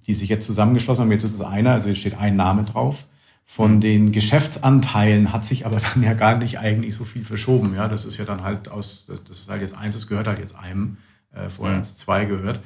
[0.07, 1.11] Die sich jetzt zusammengeschlossen haben.
[1.11, 3.07] Jetzt ist es einer, also jetzt steht ein Name drauf.
[3.43, 3.79] Von mhm.
[3.81, 7.75] den Geschäftsanteilen hat sich aber dann ja gar nicht eigentlich so viel verschoben.
[7.75, 10.39] Ja, das ist ja dann halt aus, das ist halt jetzt eins, das gehört halt
[10.39, 10.97] jetzt einem,
[11.33, 12.61] äh, vorher hat es zwei gehört.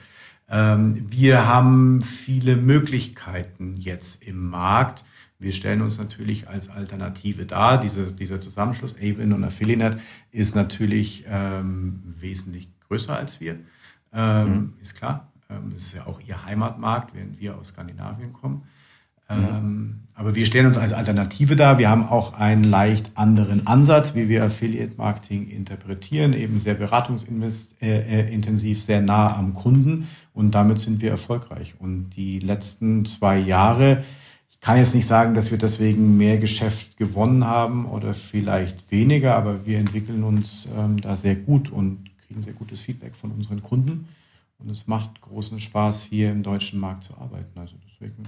[0.50, 5.06] Ähm, wir haben viele Möglichkeiten jetzt im Markt.
[5.38, 7.80] Wir stellen uns natürlich als Alternative dar.
[7.80, 10.00] Diese, dieser Zusammenschluss Avon und Affiliate
[10.32, 13.60] ist natürlich ähm, wesentlich größer als wir.
[14.12, 14.74] Ähm, mhm.
[14.82, 15.29] Ist klar.
[15.50, 18.64] Ähm, das ist ja auch ihr Heimatmarkt, während wir aus Skandinavien kommen.
[19.30, 19.36] Mhm.
[19.36, 21.78] Ähm, aber wir stellen uns als Alternative dar.
[21.78, 27.76] Wir haben auch einen leicht anderen Ansatz, wie wir Affiliate Marketing interpretieren, eben sehr beratungsintensiv,
[27.82, 31.76] äh, äh, sehr nah am Kunden und damit sind wir erfolgreich.
[31.80, 34.04] Und die letzten zwei Jahre,
[34.50, 39.36] ich kann jetzt nicht sagen, dass wir deswegen mehr Geschäft gewonnen haben oder vielleicht weniger,
[39.36, 43.64] aber wir entwickeln uns ähm, da sehr gut und kriegen sehr gutes Feedback von unseren
[43.64, 44.10] Kunden.
[44.60, 47.58] Und es macht großen Spaß, hier im deutschen Markt zu arbeiten.
[47.58, 48.24] Also deswegen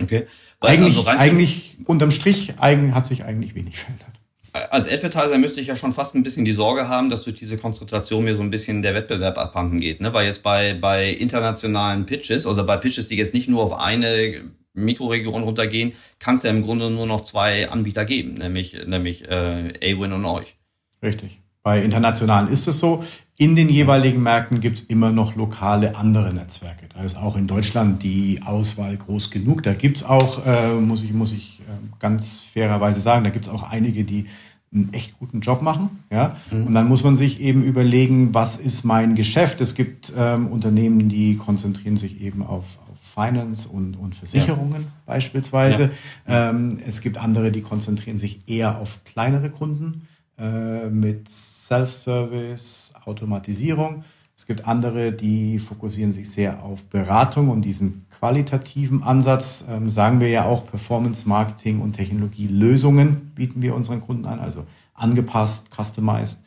[0.00, 0.26] Okay.
[0.60, 4.08] Weil eigentlich, also eigentlich unterm Strich eigen, hat sich eigentlich wenig verändert.
[4.52, 7.58] Als Advertiser müsste ich ja schon fast ein bisschen die Sorge haben, dass durch diese
[7.58, 10.00] Konzentration mir so ein bisschen der Wettbewerb abhanden geht.
[10.00, 10.12] Ne?
[10.14, 14.50] Weil jetzt bei, bei internationalen Pitches, oder bei Pitches, die jetzt nicht nur auf eine
[14.72, 19.72] Mikroregion runtergehen, kann es ja im Grunde nur noch zwei Anbieter geben, nämlich, nämlich äh,
[19.82, 20.56] Awin und euch.
[21.02, 21.40] Richtig.
[21.62, 23.04] Bei internationalen ist es so.
[23.36, 26.86] In den jeweiligen Märkten gibt es immer noch lokale andere Netzwerke.
[26.92, 29.62] Da ist auch in Deutschland die Auswahl groß genug.
[29.62, 31.64] Da gibt es auch, äh, muss ich, muss ich äh,
[32.00, 34.26] ganz fairerweise sagen, da gibt es auch einige, die
[34.72, 36.02] einen echt guten Job machen.
[36.10, 36.36] Ja?
[36.50, 36.66] Mhm.
[36.66, 39.60] Und dann muss man sich eben überlegen, was ist mein Geschäft?
[39.60, 44.88] Es gibt ähm, Unternehmen, die konzentrieren sich eben auf, auf Finance und, und Versicherungen ja.
[45.06, 45.90] beispielsweise.
[46.26, 46.50] Ja.
[46.50, 50.07] Ähm, es gibt andere, die konzentrieren sich eher auf kleinere Kunden
[50.38, 54.04] äh, mit Self-Service, Automatisierung.
[54.36, 59.64] Es gibt andere, die fokussieren sich sehr auf Beratung und diesen qualitativen Ansatz.
[59.68, 64.64] Ähm, sagen wir ja auch Performance Marketing und Technologielösungen bieten wir unseren Kunden an, also
[64.94, 66.40] angepasst, customized,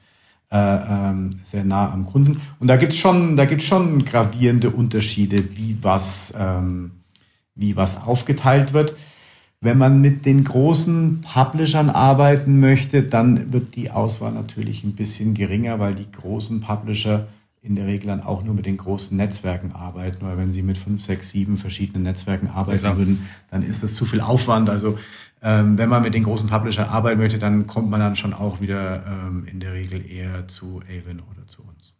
[0.51, 2.41] äh, ähm, sehr nah am Kunden.
[2.59, 6.91] Und da gibt es schon, schon gravierende Unterschiede, wie was, ähm,
[7.55, 8.95] wie was aufgeteilt wird.
[9.63, 15.35] Wenn man mit den großen Publishern arbeiten möchte, dann wird die Auswahl natürlich ein bisschen
[15.35, 17.27] geringer, weil die großen Publisher
[17.61, 20.25] in der Regel dann auch nur mit den großen Netzwerken arbeiten.
[20.25, 23.93] Weil wenn sie mit fünf, sechs, sieben verschiedenen Netzwerken arbeiten ja, würden, dann ist das
[23.93, 24.67] zu viel Aufwand.
[24.67, 24.97] Also
[25.43, 28.61] ähm, wenn man mit den großen Publisher arbeiten möchte, dann kommt man dann schon auch
[28.61, 31.93] wieder ähm, in der Regel eher zu Avon oder zu uns.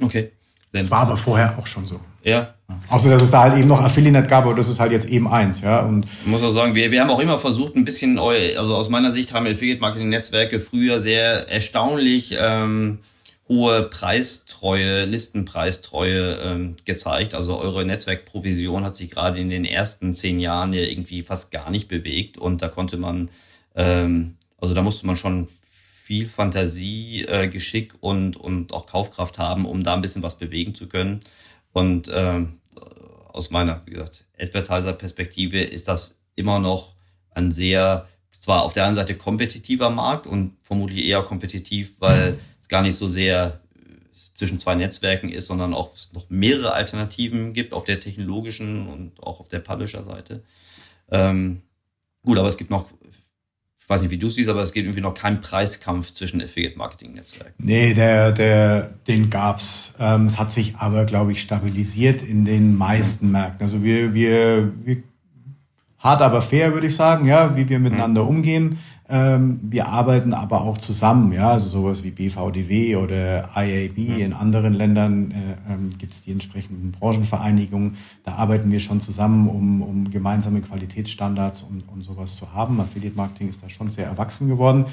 [0.00, 0.30] Okay.
[0.72, 2.00] Das war aber vorher auch schon so.
[2.22, 2.54] Ja.
[2.90, 5.28] Außer dass es da halt eben noch Affiliate gab, aber das ist halt jetzt eben
[5.28, 5.80] eins, ja.
[5.80, 8.88] Und ich muss auch sagen, wir, wir haben auch immer versucht, ein bisschen, also aus
[8.88, 12.98] meiner Sicht haben Affiliate Marketing Netzwerke früher sehr erstaunlich ähm,
[13.48, 17.34] hohe Preistreue, Listenpreistreue ähm, gezeigt.
[17.34, 21.70] Also eure Netzwerkprovision hat sich gerade in den ersten zehn Jahren ja irgendwie fast gar
[21.70, 23.30] nicht bewegt und da konnte man,
[23.76, 25.46] ähm, also da musste man schon
[26.06, 30.72] viel Fantasie, äh, Geschick und, und auch Kaufkraft haben, um da ein bisschen was bewegen
[30.72, 31.18] zu können.
[31.72, 32.60] Und ähm,
[33.32, 36.94] aus meiner, wie gesagt, Advertiser-Perspektive ist das immer noch
[37.30, 38.06] ein sehr,
[38.38, 42.94] zwar auf der einen Seite kompetitiver Markt und vermutlich eher kompetitiv, weil es gar nicht
[42.94, 43.60] so sehr
[44.12, 49.20] zwischen zwei Netzwerken ist, sondern auch es noch mehrere Alternativen gibt auf der technologischen und
[49.20, 50.44] auch auf der Publisher-Seite.
[51.10, 51.62] Ähm,
[52.24, 52.86] gut, aber es gibt noch
[53.86, 57.54] ich weiß nicht, wie du siehst, aber es gibt irgendwie noch keinen Preiskampf zwischen Affiliate-Marketing-Netzwerken.
[57.58, 59.94] Nee, der, der, den gab's.
[60.00, 63.30] Ähm, es hat sich aber, glaube ich, stabilisiert in den meisten.
[63.30, 63.64] Märkten.
[63.64, 65.04] Also wir, wir, wir
[66.06, 68.28] hart aber fair, würde ich sagen, ja, wie wir miteinander mhm.
[68.28, 68.78] umgehen.
[69.08, 73.98] Ähm, wir arbeiten aber auch zusammen, ja, also sowas wie BVDW oder IAB.
[73.98, 74.18] Mhm.
[74.18, 77.96] In anderen Ländern äh, ähm, gibt es die entsprechenden Branchenvereinigungen.
[78.24, 82.80] Da arbeiten wir schon zusammen, um, um gemeinsame Qualitätsstandards und, und sowas zu haben.
[82.80, 84.86] Affiliate Marketing ist da schon sehr erwachsen geworden.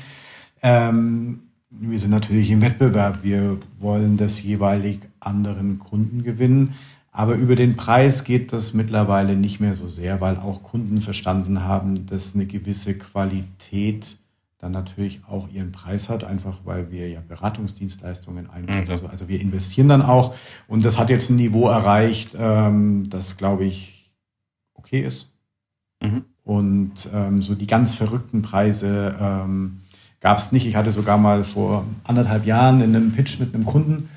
[0.61, 3.19] Ähm, wir sind natürlich im Wettbewerb.
[3.23, 6.75] Wir wollen das jeweilig anderen Kunden gewinnen.
[7.15, 11.63] Aber über den Preis geht das mittlerweile nicht mehr so sehr, weil auch Kunden verstanden
[11.63, 14.17] haben, dass eine gewisse Qualität
[14.57, 18.89] dann natürlich auch ihren Preis hat, einfach weil wir ja Beratungsdienstleistungen einbringen.
[18.89, 20.33] Also, also wir investieren dann auch
[20.67, 24.15] und das hat jetzt ein Niveau erreicht, ähm, das glaube ich
[24.73, 25.29] okay ist.
[26.01, 26.23] Mhm.
[26.43, 29.81] Und ähm, so die ganz verrückten Preise ähm,
[30.19, 30.65] gab es nicht.
[30.65, 34.09] Ich hatte sogar mal vor anderthalb Jahren in einem Pitch mit einem Kunden,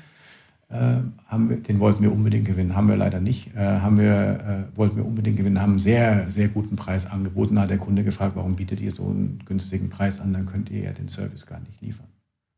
[0.69, 3.55] haben wir, den wollten wir unbedingt gewinnen, haben wir leider nicht.
[3.55, 7.55] Äh, haben wir, äh, wollten wir unbedingt gewinnen, haben einen sehr, sehr guten Preis angeboten.
[7.55, 10.69] Da hat der Kunde gefragt, warum bietet ihr so einen günstigen Preis an, dann könnt
[10.69, 12.07] ihr ja den Service gar nicht liefern.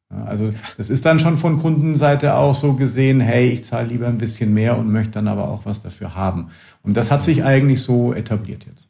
[0.09, 4.17] Also das ist dann schon von Kundenseite auch so gesehen, hey, ich zahle lieber ein
[4.17, 6.47] bisschen mehr und möchte dann aber auch was dafür haben.
[6.81, 8.88] Und das hat sich eigentlich so etabliert jetzt.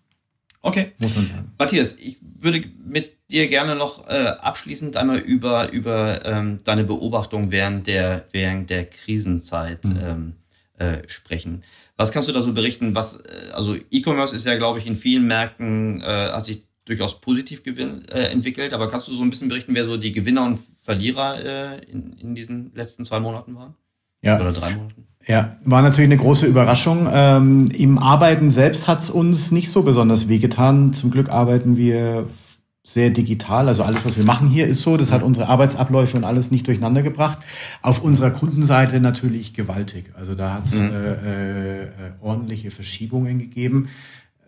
[0.62, 0.92] Okay.
[1.00, 1.52] Muss man sagen.
[1.58, 7.52] Matthias, ich würde mit dir gerne noch äh, abschließend einmal über, über ähm, deine Beobachtung
[7.52, 10.00] während der, während der Krisenzeit mhm.
[10.02, 10.34] ähm,
[10.78, 11.64] äh, sprechen.
[11.96, 12.96] Was kannst du da so berichten?
[12.96, 17.22] Was, äh, also E-Commerce ist ja, glaube ich, in vielen Märkten, äh, hat sich durchaus
[17.22, 20.46] positiv gewinn, äh, entwickelt, aber kannst du so ein bisschen berichten, wer so die Gewinner
[20.46, 23.76] und Verlierer äh, in, in diesen letzten zwei Monaten waren?
[24.22, 24.40] Ja.
[24.40, 25.09] Oder drei Monaten?
[25.30, 27.08] Ja, war natürlich eine große Überraschung.
[27.12, 30.92] Ähm, Im Arbeiten selbst hat es uns nicht so besonders wehgetan.
[30.92, 32.28] Zum Glück arbeiten wir
[32.84, 33.68] sehr digital.
[33.68, 34.98] Also alles, was wir machen hier, ist so.
[34.98, 37.38] Das hat unsere Arbeitsabläufe und alles nicht durcheinander gebracht.
[37.84, 40.12] Auf unserer Kundenseite natürlich gewaltig.
[40.16, 40.90] Also da hat es mhm.
[40.90, 41.90] äh, äh,
[42.22, 43.90] ordentliche Verschiebungen gegeben.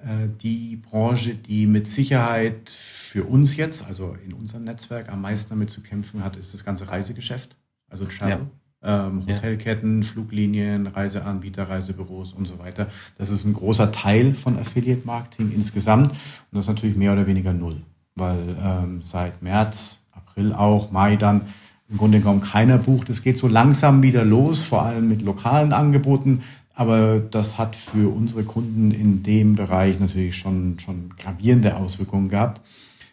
[0.04, 5.52] Äh, die Branche, die mit Sicherheit für uns jetzt, also in unserem Netzwerk, am meisten
[5.52, 7.56] damit zu kämpfen hat, ist das ganze Reisegeschäft,
[7.88, 8.32] also Travel.
[8.32, 8.61] Ja.
[8.84, 12.88] Ähm, Hotelketten, Fluglinien, Reiseanbieter, Reisebüros und so weiter.
[13.18, 16.18] Das ist ein großer Teil von Affiliate Marketing insgesamt und
[16.52, 17.82] das ist natürlich mehr oder weniger null
[18.16, 21.42] weil ähm, seit März, April auch, Mai dann
[21.90, 23.10] im Grunde genommen keiner bucht.
[23.10, 26.42] Es geht so langsam wieder los, vor allem mit lokalen Angeboten.
[26.74, 32.62] Aber das hat für unsere Kunden in dem Bereich natürlich schon, schon gravierende Auswirkungen gehabt.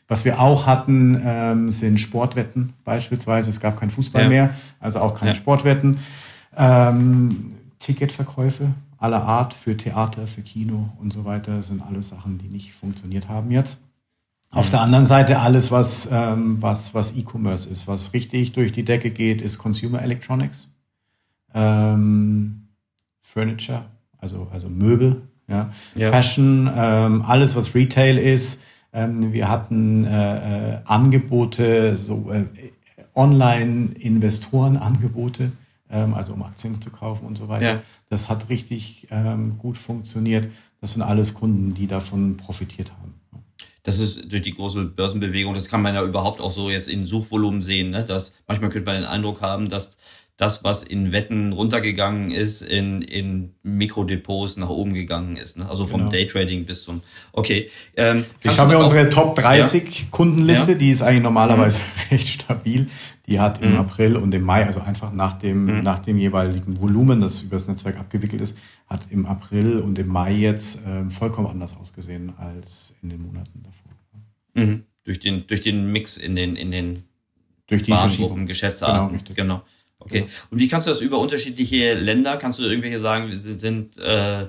[0.09, 3.51] Was wir auch hatten, ähm, sind Sportwetten beispielsweise.
[3.51, 4.29] Es gab kein Fußball ja.
[4.29, 4.51] mehr,
[4.81, 5.35] also auch keine ja.
[5.35, 5.99] Sportwetten.
[6.57, 12.49] Ähm, Ticketverkäufe aller Art für Theater, für Kino und so weiter sind alles Sachen, die
[12.49, 13.81] nicht funktioniert haben jetzt.
[14.51, 18.85] Auf der anderen Seite alles, was, ähm, was, was E-Commerce ist, was richtig durch die
[18.85, 20.73] Decke geht, ist Consumer Electronics,
[21.55, 22.69] ähm,
[23.21, 23.85] Furniture,
[24.17, 26.11] also, also Möbel, ja, ja.
[26.11, 28.63] Fashion, ähm, alles, was Retail ist.
[28.93, 32.45] Ähm, wir hatten äh, äh, Angebote, so äh,
[33.15, 35.53] Online-Investoren-Angebote,
[35.91, 37.75] ähm, also um Aktien zu kaufen und so weiter.
[37.75, 37.83] Ja.
[38.09, 40.51] Das hat richtig ähm, gut funktioniert.
[40.81, 43.15] Das sind alles Kunden, die davon profitiert haben
[43.89, 47.07] das ist durch die große Börsenbewegung, das kann man ja überhaupt auch so jetzt in
[47.07, 48.05] Suchvolumen sehen, ne?
[48.05, 49.97] dass manchmal könnte man den Eindruck haben, dass
[50.39, 55.59] das, was in Wetten runtergegangen ist, in, in Mikrodepots nach oben gegangen ist.
[55.59, 55.69] Ne?
[55.69, 56.13] Also vom genau.
[56.13, 57.03] Daytrading bis zum.
[57.33, 57.69] Okay.
[57.97, 60.07] Ähm, ich schaue mir unsere Top 30 ja?
[60.13, 60.79] Kundenliste, ja?
[60.79, 61.85] die ist eigentlich normalerweise mhm.
[62.13, 62.87] recht stabil.
[63.27, 63.79] Die hat im mhm.
[63.79, 65.83] April und im Mai, also einfach nach dem, mhm.
[65.83, 70.07] nach dem jeweiligen Volumen, das über das Netzwerk abgewickelt ist, hat im April und im
[70.07, 73.91] Mai jetzt äh, vollkommen anders ausgesehen als in den Monaten davor.
[74.55, 74.85] Mhm.
[75.03, 77.01] Durch den, durch den Mix in den, in den
[77.67, 77.93] durch die
[78.47, 79.19] Geschäftsarten.
[79.19, 79.63] Genau, genau.
[80.01, 80.21] Okay.
[80.21, 80.27] Ja.
[80.51, 84.43] Und wie kannst du das über unterschiedliche Länder, kannst du irgendwelche sagen, sind, sind äh,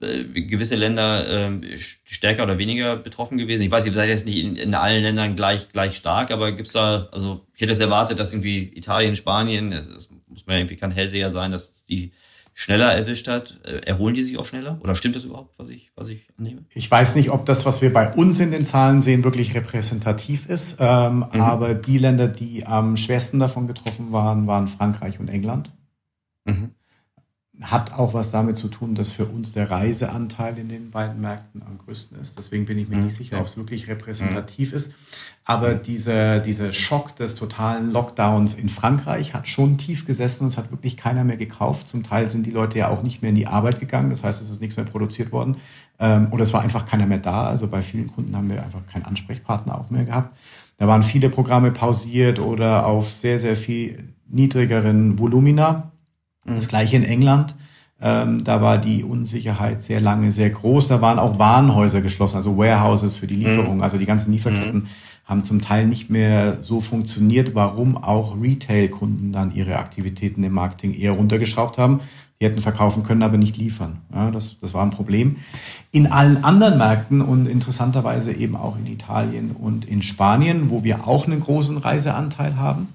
[0.00, 3.62] äh, gewisse Länder äh, stärker oder weniger betroffen gewesen?
[3.62, 6.72] Ich weiß, ihr seid jetzt nicht in, in allen Ländern gleich, gleich stark, aber gibt's
[6.72, 10.76] da, also ich hätte es erwartet, dass irgendwie Italien, Spanien, das muss man ja irgendwie
[10.76, 12.12] kein Hellseher sein, dass die
[12.54, 14.78] schneller erwischt hat, äh, erholen die sich auch schneller?
[14.82, 16.64] Oder stimmt das überhaupt, was ich, was ich annehme?
[16.74, 20.46] Ich weiß nicht, ob das, was wir bei uns in den Zahlen sehen, wirklich repräsentativ
[20.46, 20.76] ist.
[20.80, 21.40] Ähm, mhm.
[21.40, 25.70] Aber die Länder, die am schwersten davon getroffen waren, waren Frankreich und England.
[26.44, 26.74] Mhm
[27.62, 31.62] hat auch was damit zu tun, dass für uns der Reiseanteil in den beiden Märkten
[31.62, 32.38] am größten ist.
[32.38, 33.04] Deswegen bin ich mir mhm.
[33.04, 34.76] nicht sicher, ob es wirklich repräsentativ mhm.
[34.76, 34.92] ist.
[35.44, 40.56] Aber dieser, dieser Schock des totalen Lockdowns in Frankreich hat schon tief gesessen und es
[40.56, 41.88] hat wirklich keiner mehr gekauft.
[41.88, 44.10] Zum Teil sind die Leute ja auch nicht mehr in die Arbeit gegangen.
[44.10, 45.56] Das heißt, es ist nichts mehr produziert worden.
[45.98, 47.44] Ähm, oder es war einfach keiner mehr da.
[47.44, 50.36] Also bei vielen Kunden haben wir einfach keinen Ansprechpartner auch mehr gehabt.
[50.78, 55.92] Da waren viele Programme pausiert oder auf sehr, sehr viel niedrigeren Volumina.
[56.44, 57.54] Das gleiche in England.
[58.02, 60.88] Ähm, da war die Unsicherheit sehr lange sehr groß.
[60.88, 63.76] Da waren auch Warenhäuser geschlossen, also Warehouses für die Lieferung.
[63.76, 63.82] Mhm.
[63.82, 64.86] Also die ganzen Lieferketten mhm.
[65.26, 70.94] haben zum Teil nicht mehr so funktioniert, warum auch Retail-Kunden dann ihre Aktivitäten im Marketing
[70.94, 72.00] eher runtergeschraubt haben.
[72.40, 73.98] Die hätten verkaufen können, aber nicht liefern.
[74.14, 75.36] Ja, das, das war ein Problem.
[75.92, 81.06] In allen anderen Märkten und interessanterweise eben auch in Italien und in Spanien, wo wir
[81.06, 82.88] auch einen großen Reiseanteil haben,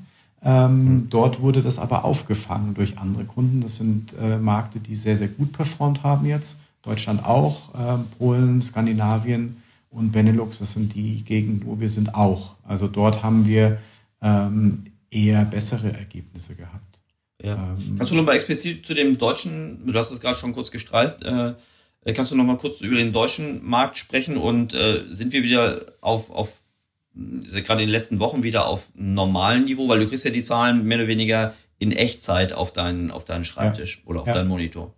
[0.46, 3.60] ähm, dort wurde das aber aufgefangen durch andere Kunden.
[3.62, 6.58] Das sind äh, Märkte, die sehr, sehr gut performt haben jetzt.
[6.84, 9.58] Deutschland auch, äh, Polen, Skandinavien
[9.90, 12.56] und Benelux, das sind die Gegenden, wo wir sind auch.
[12.64, 13.80] Also dort haben wir
[14.22, 17.00] ähm, eher bessere Ergebnisse gehabt.
[17.42, 17.56] Ja.
[17.56, 20.72] Ähm, Kannst du noch mal explizit zu dem deutschen, du hast es gerade schon kurz
[20.72, 21.56] gestreift, äh,
[22.06, 25.42] Äh, kannst du noch mal kurz über den deutschen Markt sprechen und äh, sind wir
[25.42, 26.62] wieder auf, auf
[27.16, 30.86] gerade in den letzten Wochen wieder auf normalen Niveau, weil du kriegst ja die Zahlen
[30.86, 34.10] mehr oder weniger in Echtzeit auf deinen, auf deinen Schreibtisch ja.
[34.10, 34.34] oder auf ja.
[34.34, 34.94] deinen Monitor.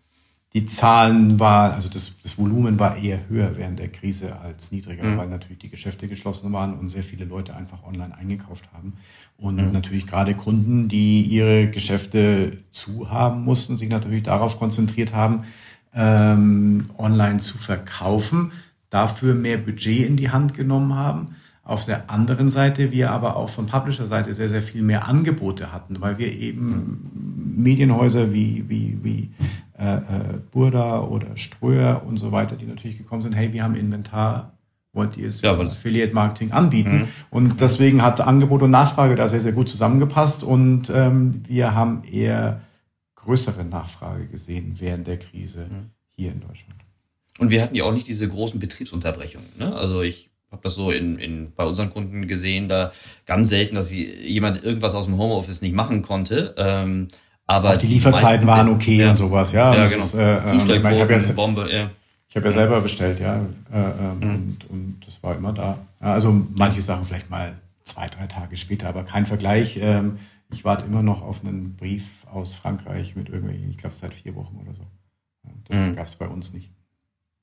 [0.54, 5.04] Die Zahlen war, also das, das Volumen war eher höher während der Krise als niedriger,
[5.04, 5.18] mhm.
[5.18, 8.94] weil natürlich die Geschäfte geschlossen waren und sehr viele Leute einfach online eingekauft haben.
[9.38, 9.72] Und mhm.
[9.72, 15.44] natürlich gerade Kunden, die ihre Geschäfte zu haben mussten, sich natürlich darauf konzentriert haben,
[15.94, 18.52] ähm, online zu verkaufen,
[18.90, 21.36] dafür mehr Budget in die Hand genommen haben
[21.68, 26.00] auf der anderen Seite wir aber auch von Publisher-Seite sehr, sehr viel mehr Angebote hatten,
[26.00, 27.12] weil wir eben
[27.58, 29.32] Medienhäuser wie, wie, wie
[29.78, 30.02] äh, äh,
[30.52, 34.58] Burda oder Ströer und so weiter, die natürlich gekommen sind, hey, wir haben Inventar,
[34.94, 37.00] wollt ihr es ja, Affiliate Marketing anbieten?
[37.00, 37.08] Mhm.
[37.32, 42.04] Und deswegen hat Angebot und Nachfrage da sehr, sehr gut zusammengepasst und ähm, wir haben
[42.10, 42.62] eher
[43.16, 45.90] größere Nachfrage gesehen während der Krise mhm.
[46.16, 46.80] hier in Deutschland.
[47.40, 49.50] Und wir hatten ja auch nicht diese großen Betriebsunterbrechungen.
[49.58, 49.76] Ne?
[49.76, 52.92] Also ich habe das so in, in, bei unseren Kunden gesehen, da
[53.26, 56.56] ganz selten, dass jemand irgendwas aus dem Homeoffice nicht machen konnte.
[56.58, 57.08] Ähm,
[57.46, 59.12] aber Auch die Lieferzeiten die waren okay ja.
[59.12, 59.74] und sowas, ja.
[59.74, 60.04] Ja, genau.
[60.04, 61.90] Ist, äh, ähm, ich habe ja, Bombe, ja.
[62.30, 63.38] Ich habe ja selber bestellt, ja.
[63.72, 64.30] Äh, äh, mhm.
[64.30, 65.78] und, und das war immer da.
[66.00, 69.78] Also manche Sachen vielleicht mal zwei, drei Tage später, aber kein Vergleich.
[69.82, 70.18] Ähm,
[70.50, 74.36] ich warte immer noch auf einen Brief aus Frankreich mit irgendwelchen, ich glaube seit vier
[74.36, 74.84] Wochen oder so.
[75.70, 75.96] Das mhm.
[75.96, 76.70] gab es bei uns nicht.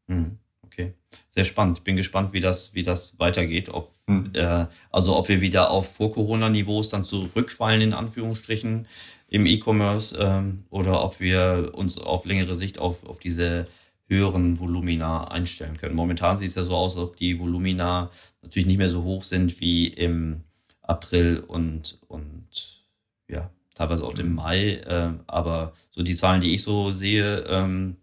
[0.06, 0.38] Mhm
[0.74, 0.94] okay.
[1.28, 1.84] Sehr spannend.
[1.84, 3.68] Bin gespannt, wie das, wie das weitergeht.
[3.68, 4.30] Ob, hm.
[4.34, 8.86] äh, also ob wir wieder auf Vor-Corona-Niveaus dann zurückfallen, in Anführungsstrichen,
[9.28, 13.66] im E-Commerce, ähm, oder ob wir uns auf längere Sicht auf, auf diese
[14.06, 15.96] höheren Volumina einstellen können.
[15.96, 18.10] Momentan sieht es ja so aus, als ob die Volumina
[18.42, 20.44] natürlich nicht mehr so hoch sind wie im
[20.82, 22.82] April und, und
[23.28, 24.34] ja, teilweise auch im hm.
[24.34, 24.74] Mai.
[24.74, 27.96] Äh, aber so die Zahlen, die ich so sehe, ähm,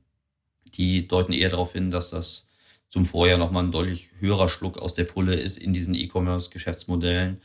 [0.74, 2.48] die deuten eher darauf hin, dass das
[2.92, 7.42] zum Vorjahr nochmal ein deutlich höherer Schluck aus der Pulle ist in diesen E-Commerce-Geschäftsmodellen,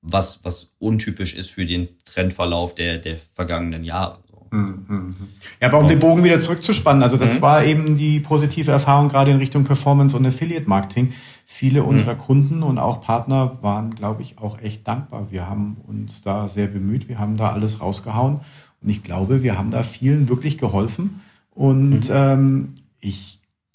[0.00, 4.20] was, was untypisch ist für den Trendverlauf der, der vergangenen Jahre.
[4.52, 5.16] Mhm, mhm.
[5.60, 7.42] Ja, aber um den Bogen wieder zurückzuspannen, also das mhm.
[7.42, 11.12] war eben die positive Erfahrung gerade in Richtung Performance und Affiliate Marketing.
[11.44, 11.88] Viele mhm.
[11.88, 15.28] unserer Kunden und auch Partner waren, glaube ich, auch echt dankbar.
[15.30, 18.40] Wir haben uns da sehr bemüht, wir haben da alles rausgehauen
[18.80, 21.20] und ich glaube, wir haben da vielen wirklich geholfen.
[21.54, 22.14] Und mhm.
[22.14, 23.31] ähm, ich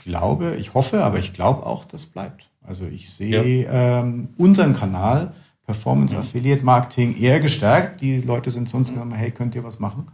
[0.08, 2.50] glaube, ich hoffe, aber ich glaube auch, das bleibt.
[2.66, 4.00] Also ich sehe ja.
[4.02, 5.34] ähm, unseren Kanal
[5.66, 6.22] Performance mhm.
[6.22, 8.02] Affiliate Marketing eher gestärkt.
[8.02, 8.96] Die Leute sind zu uns mhm.
[8.96, 10.08] gekommen, hey, könnt ihr was machen?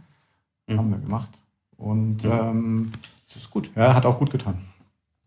[0.66, 0.78] Mhm.
[0.78, 1.30] Haben wir gemacht.
[1.76, 2.30] Und mhm.
[2.30, 2.92] ähm,
[3.28, 3.70] das ist gut.
[3.76, 4.58] Ja, hat auch gut getan.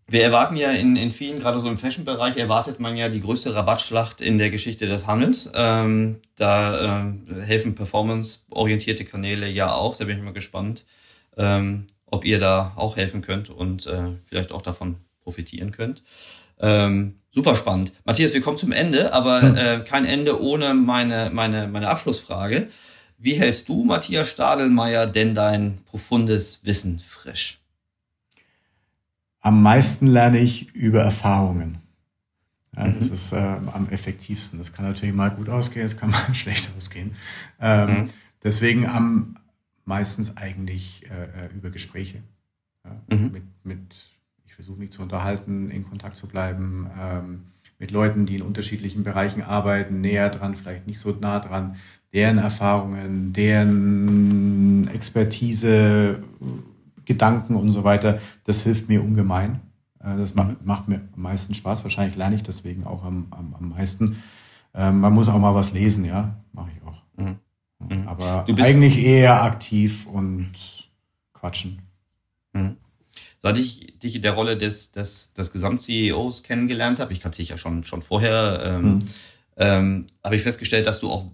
[0.10, 3.54] Wir erwarten ja in, in vielen, gerade so im Fashion-Bereich, erwartet man ja die größte
[3.54, 5.52] Rabattschlacht in der Geschichte des Handels.
[5.54, 9.98] Ähm, da äh, helfen performance-orientierte Kanäle ja auch.
[9.98, 10.86] Da bin ich mal gespannt,
[11.36, 16.04] ähm, ob ihr da auch helfen könnt und äh, vielleicht auch davon profitieren könnt.
[16.60, 17.94] Ähm, super spannend.
[18.06, 19.56] Matthias, wir kommen zum Ende, aber hm.
[19.56, 22.68] äh, kein Ende ohne meine, meine, meine Abschlussfrage.
[23.18, 27.60] Wie hältst du, Matthias Stadelmeier, denn dein profundes Wissen frisch?
[29.42, 31.80] Am meisten lerne ich über Erfahrungen.
[32.76, 32.96] Ja, mhm.
[33.00, 34.60] Das ist äh, am effektivsten.
[34.60, 37.16] Das kann natürlich mal gut ausgehen, es kann mal schlecht ausgehen.
[37.60, 38.10] Ähm, mhm.
[38.44, 39.38] Deswegen am,
[39.88, 42.22] meistens eigentlich äh, äh, über Gespräche.
[42.86, 43.32] Ja, mhm.
[43.32, 43.96] mit, mit,
[44.46, 47.44] ich versuche mich zu unterhalten, in Kontakt zu bleiben, ähm,
[47.80, 51.76] mit Leuten, die in unterschiedlichen Bereichen arbeiten, näher dran, vielleicht nicht so nah dran,
[52.14, 56.24] deren Erfahrungen, deren Expertise,
[57.06, 59.62] Gedanken und so weiter, das hilft mir ungemein.
[60.00, 60.68] Äh, das macht, mhm.
[60.68, 61.84] macht, mir am meisten Spaß.
[61.84, 64.18] Wahrscheinlich lerne ich deswegen auch am, am, am meisten.
[64.74, 67.02] Ähm, man muss auch mal was lesen, ja, mache ich auch.
[67.16, 67.38] Mhm.
[67.80, 68.08] Mhm.
[68.08, 70.52] Aber eigentlich eher aktiv und
[71.34, 71.82] quatschen.
[72.54, 72.78] Mhm.
[73.40, 77.50] Seit ich dich in der Rolle des, des, des Gesamt-CEOs kennengelernt habe, ich kannte dich
[77.50, 79.04] ja schon, schon vorher, ähm, mhm.
[79.58, 81.26] ähm, habe ich festgestellt, dass du auch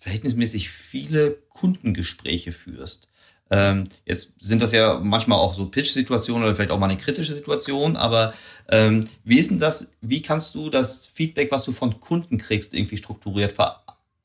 [0.00, 3.08] verhältnismäßig viele Kundengespräche führst.
[3.50, 7.34] Ähm, jetzt sind das ja manchmal auch so Pitch-Situationen oder vielleicht auch mal eine kritische
[7.34, 8.32] Situation, aber
[8.70, 12.72] ähm, wie ist denn das, wie kannst du das Feedback, was du von Kunden kriegst,
[12.72, 13.81] irgendwie strukturiert ver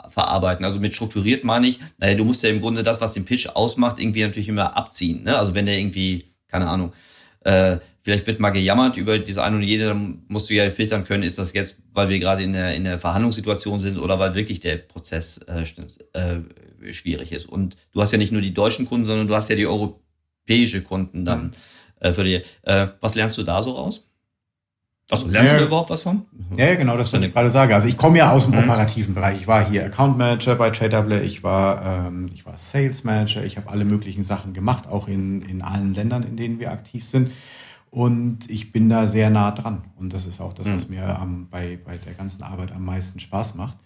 [0.10, 0.66] verarbeiten.
[0.66, 3.48] Also mit strukturiert meine ich, naja, du musst ja im Grunde das, was den Pitch
[3.48, 5.24] ausmacht, irgendwie natürlich immer abziehen.
[5.24, 5.38] Ne?
[5.38, 6.92] Also wenn der irgendwie, keine Ahnung,
[7.42, 11.04] äh, vielleicht wird mal gejammert über diese eine und jede, dann musst du ja filtern
[11.04, 14.36] können, ist das jetzt, weil wir gerade in der, in der Verhandlungssituation sind oder weil
[14.36, 15.66] wirklich der Prozess äh,
[16.14, 17.48] äh, schwierig ist.
[17.48, 20.84] Und du hast ja nicht nur die deutschen Kunden, sondern du hast ja die europäische
[20.84, 21.52] Kunden dann
[22.00, 22.42] äh, für die.
[22.64, 24.07] Äh, was lernst du da so raus?
[25.10, 26.26] Achso, lernst ja, du überhaupt was von?
[26.58, 27.74] Ja, genau, das, was ich gerade sage.
[27.74, 28.70] Also ich komme ja aus dem mhm.
[28.70, 29.38] operativen Bereich.
[29.40, 33.56] Ich war hier Account Manager bei JW, ich war, ähm, ich war Sales Manager, ich
[33.56, 37.32] habe alle möglichen Sachen gemacht, auch in, in allen Ländern, in denen wir aktiv sind.
[37.90, 39.86] Und ich bin da sehr nah dran.
[39.96, 40.96] Und das ist auch das, was mhm.
[40.96, 43.78] mir am, bei, bei der ganzen Arbeit am meisten Spaß macht.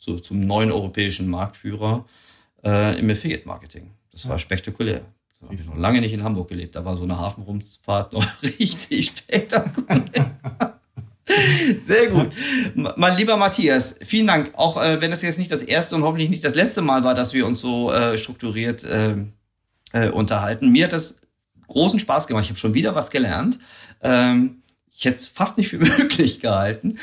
[0.00, 2.06] zu, zum neuen europäischen Marktführer
[2.64, 3.90] äh, im Affiliate-Marketing.
[4.12, 5.04] Das war spektakulär.
[5.40, 6.76] Da habe ich noch lange nicht in Hamburg gelebt.
[6.76, 10.36] Da war so eine Hafenrundfahrt noch richtig spektakulär.
[11.86, 12.32] Sehr gut.
[12.74, 14.52] Mein lieber Matthias, vielen Dank.
[14.54, 17.14] Auch äh, wenn es jetzt nicht das erste und hoffentlich nicht das letzte Mal war,
[17.14, 19.16] dass wir uns so äh, strukturiert äh,
[19.92, 20.70] äh unterhalten.
[20.70, 21.22] Mir hat das
[21.66, 22.44] großen Spaß gemacht.
[22.44, 23.58] Ich habe schon wieder was gelernt.
[24.02, 26.98] Ähm, ich hätte es fast nicht für möglich gehalten.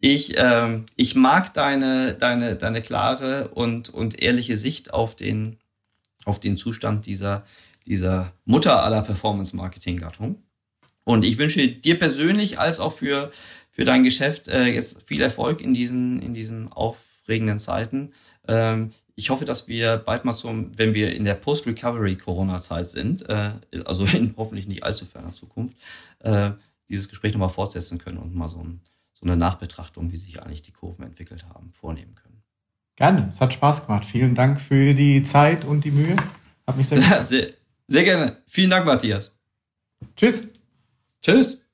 [0.00, 5.58] Ich, ähm, ich mag deine, deine, deine klare und, und ehrliche Sicht auf den,
[6.24, 7.44] auf den Zustand dieser,
[7.86, 10.42] dieser Mutter aller Performance-Marketing-Gattung.
[11.04, 13.30] Und ich wünsche dir persönlich als auch für,
[13.70, 18.12] für dein Geschäft äh, jetzt viel Erfolg in diesen, in diesen aufregenden Zeiten.
[18.48, 23.52] Ähm, ich hoffe, dass wir bald mal zum, wenn wir in der Post-Recovery-Corona-Zeit sind, äh,
[23.84, 25.76] also in hoffentlich nicht allzu ferner Zukunft,
[26.20, 26.52] äh,
[26.88, 28.80] dieses Gespräch nochmal fortsetzen können und mal so ein
[29.20, 32.42] so eine Nachbetrachtung, wie sich eigentlich die Kurven entwickelt haben, vornehmen können.
[32.96, 34.04] Gerne, es hat Spaß gemacht.
[34.04, 36.16] Vielen Dank für die Zeit und die Mühe.
[36.66, 37.48] Hat mich sehr, sehr,
[37.88, 38.42] sehr gerne.
[38.46, 39.34] Vielen Dank, Matthias.
[40.16, 40.48] Tschüss.
[41.22, 41.69] Tschüss.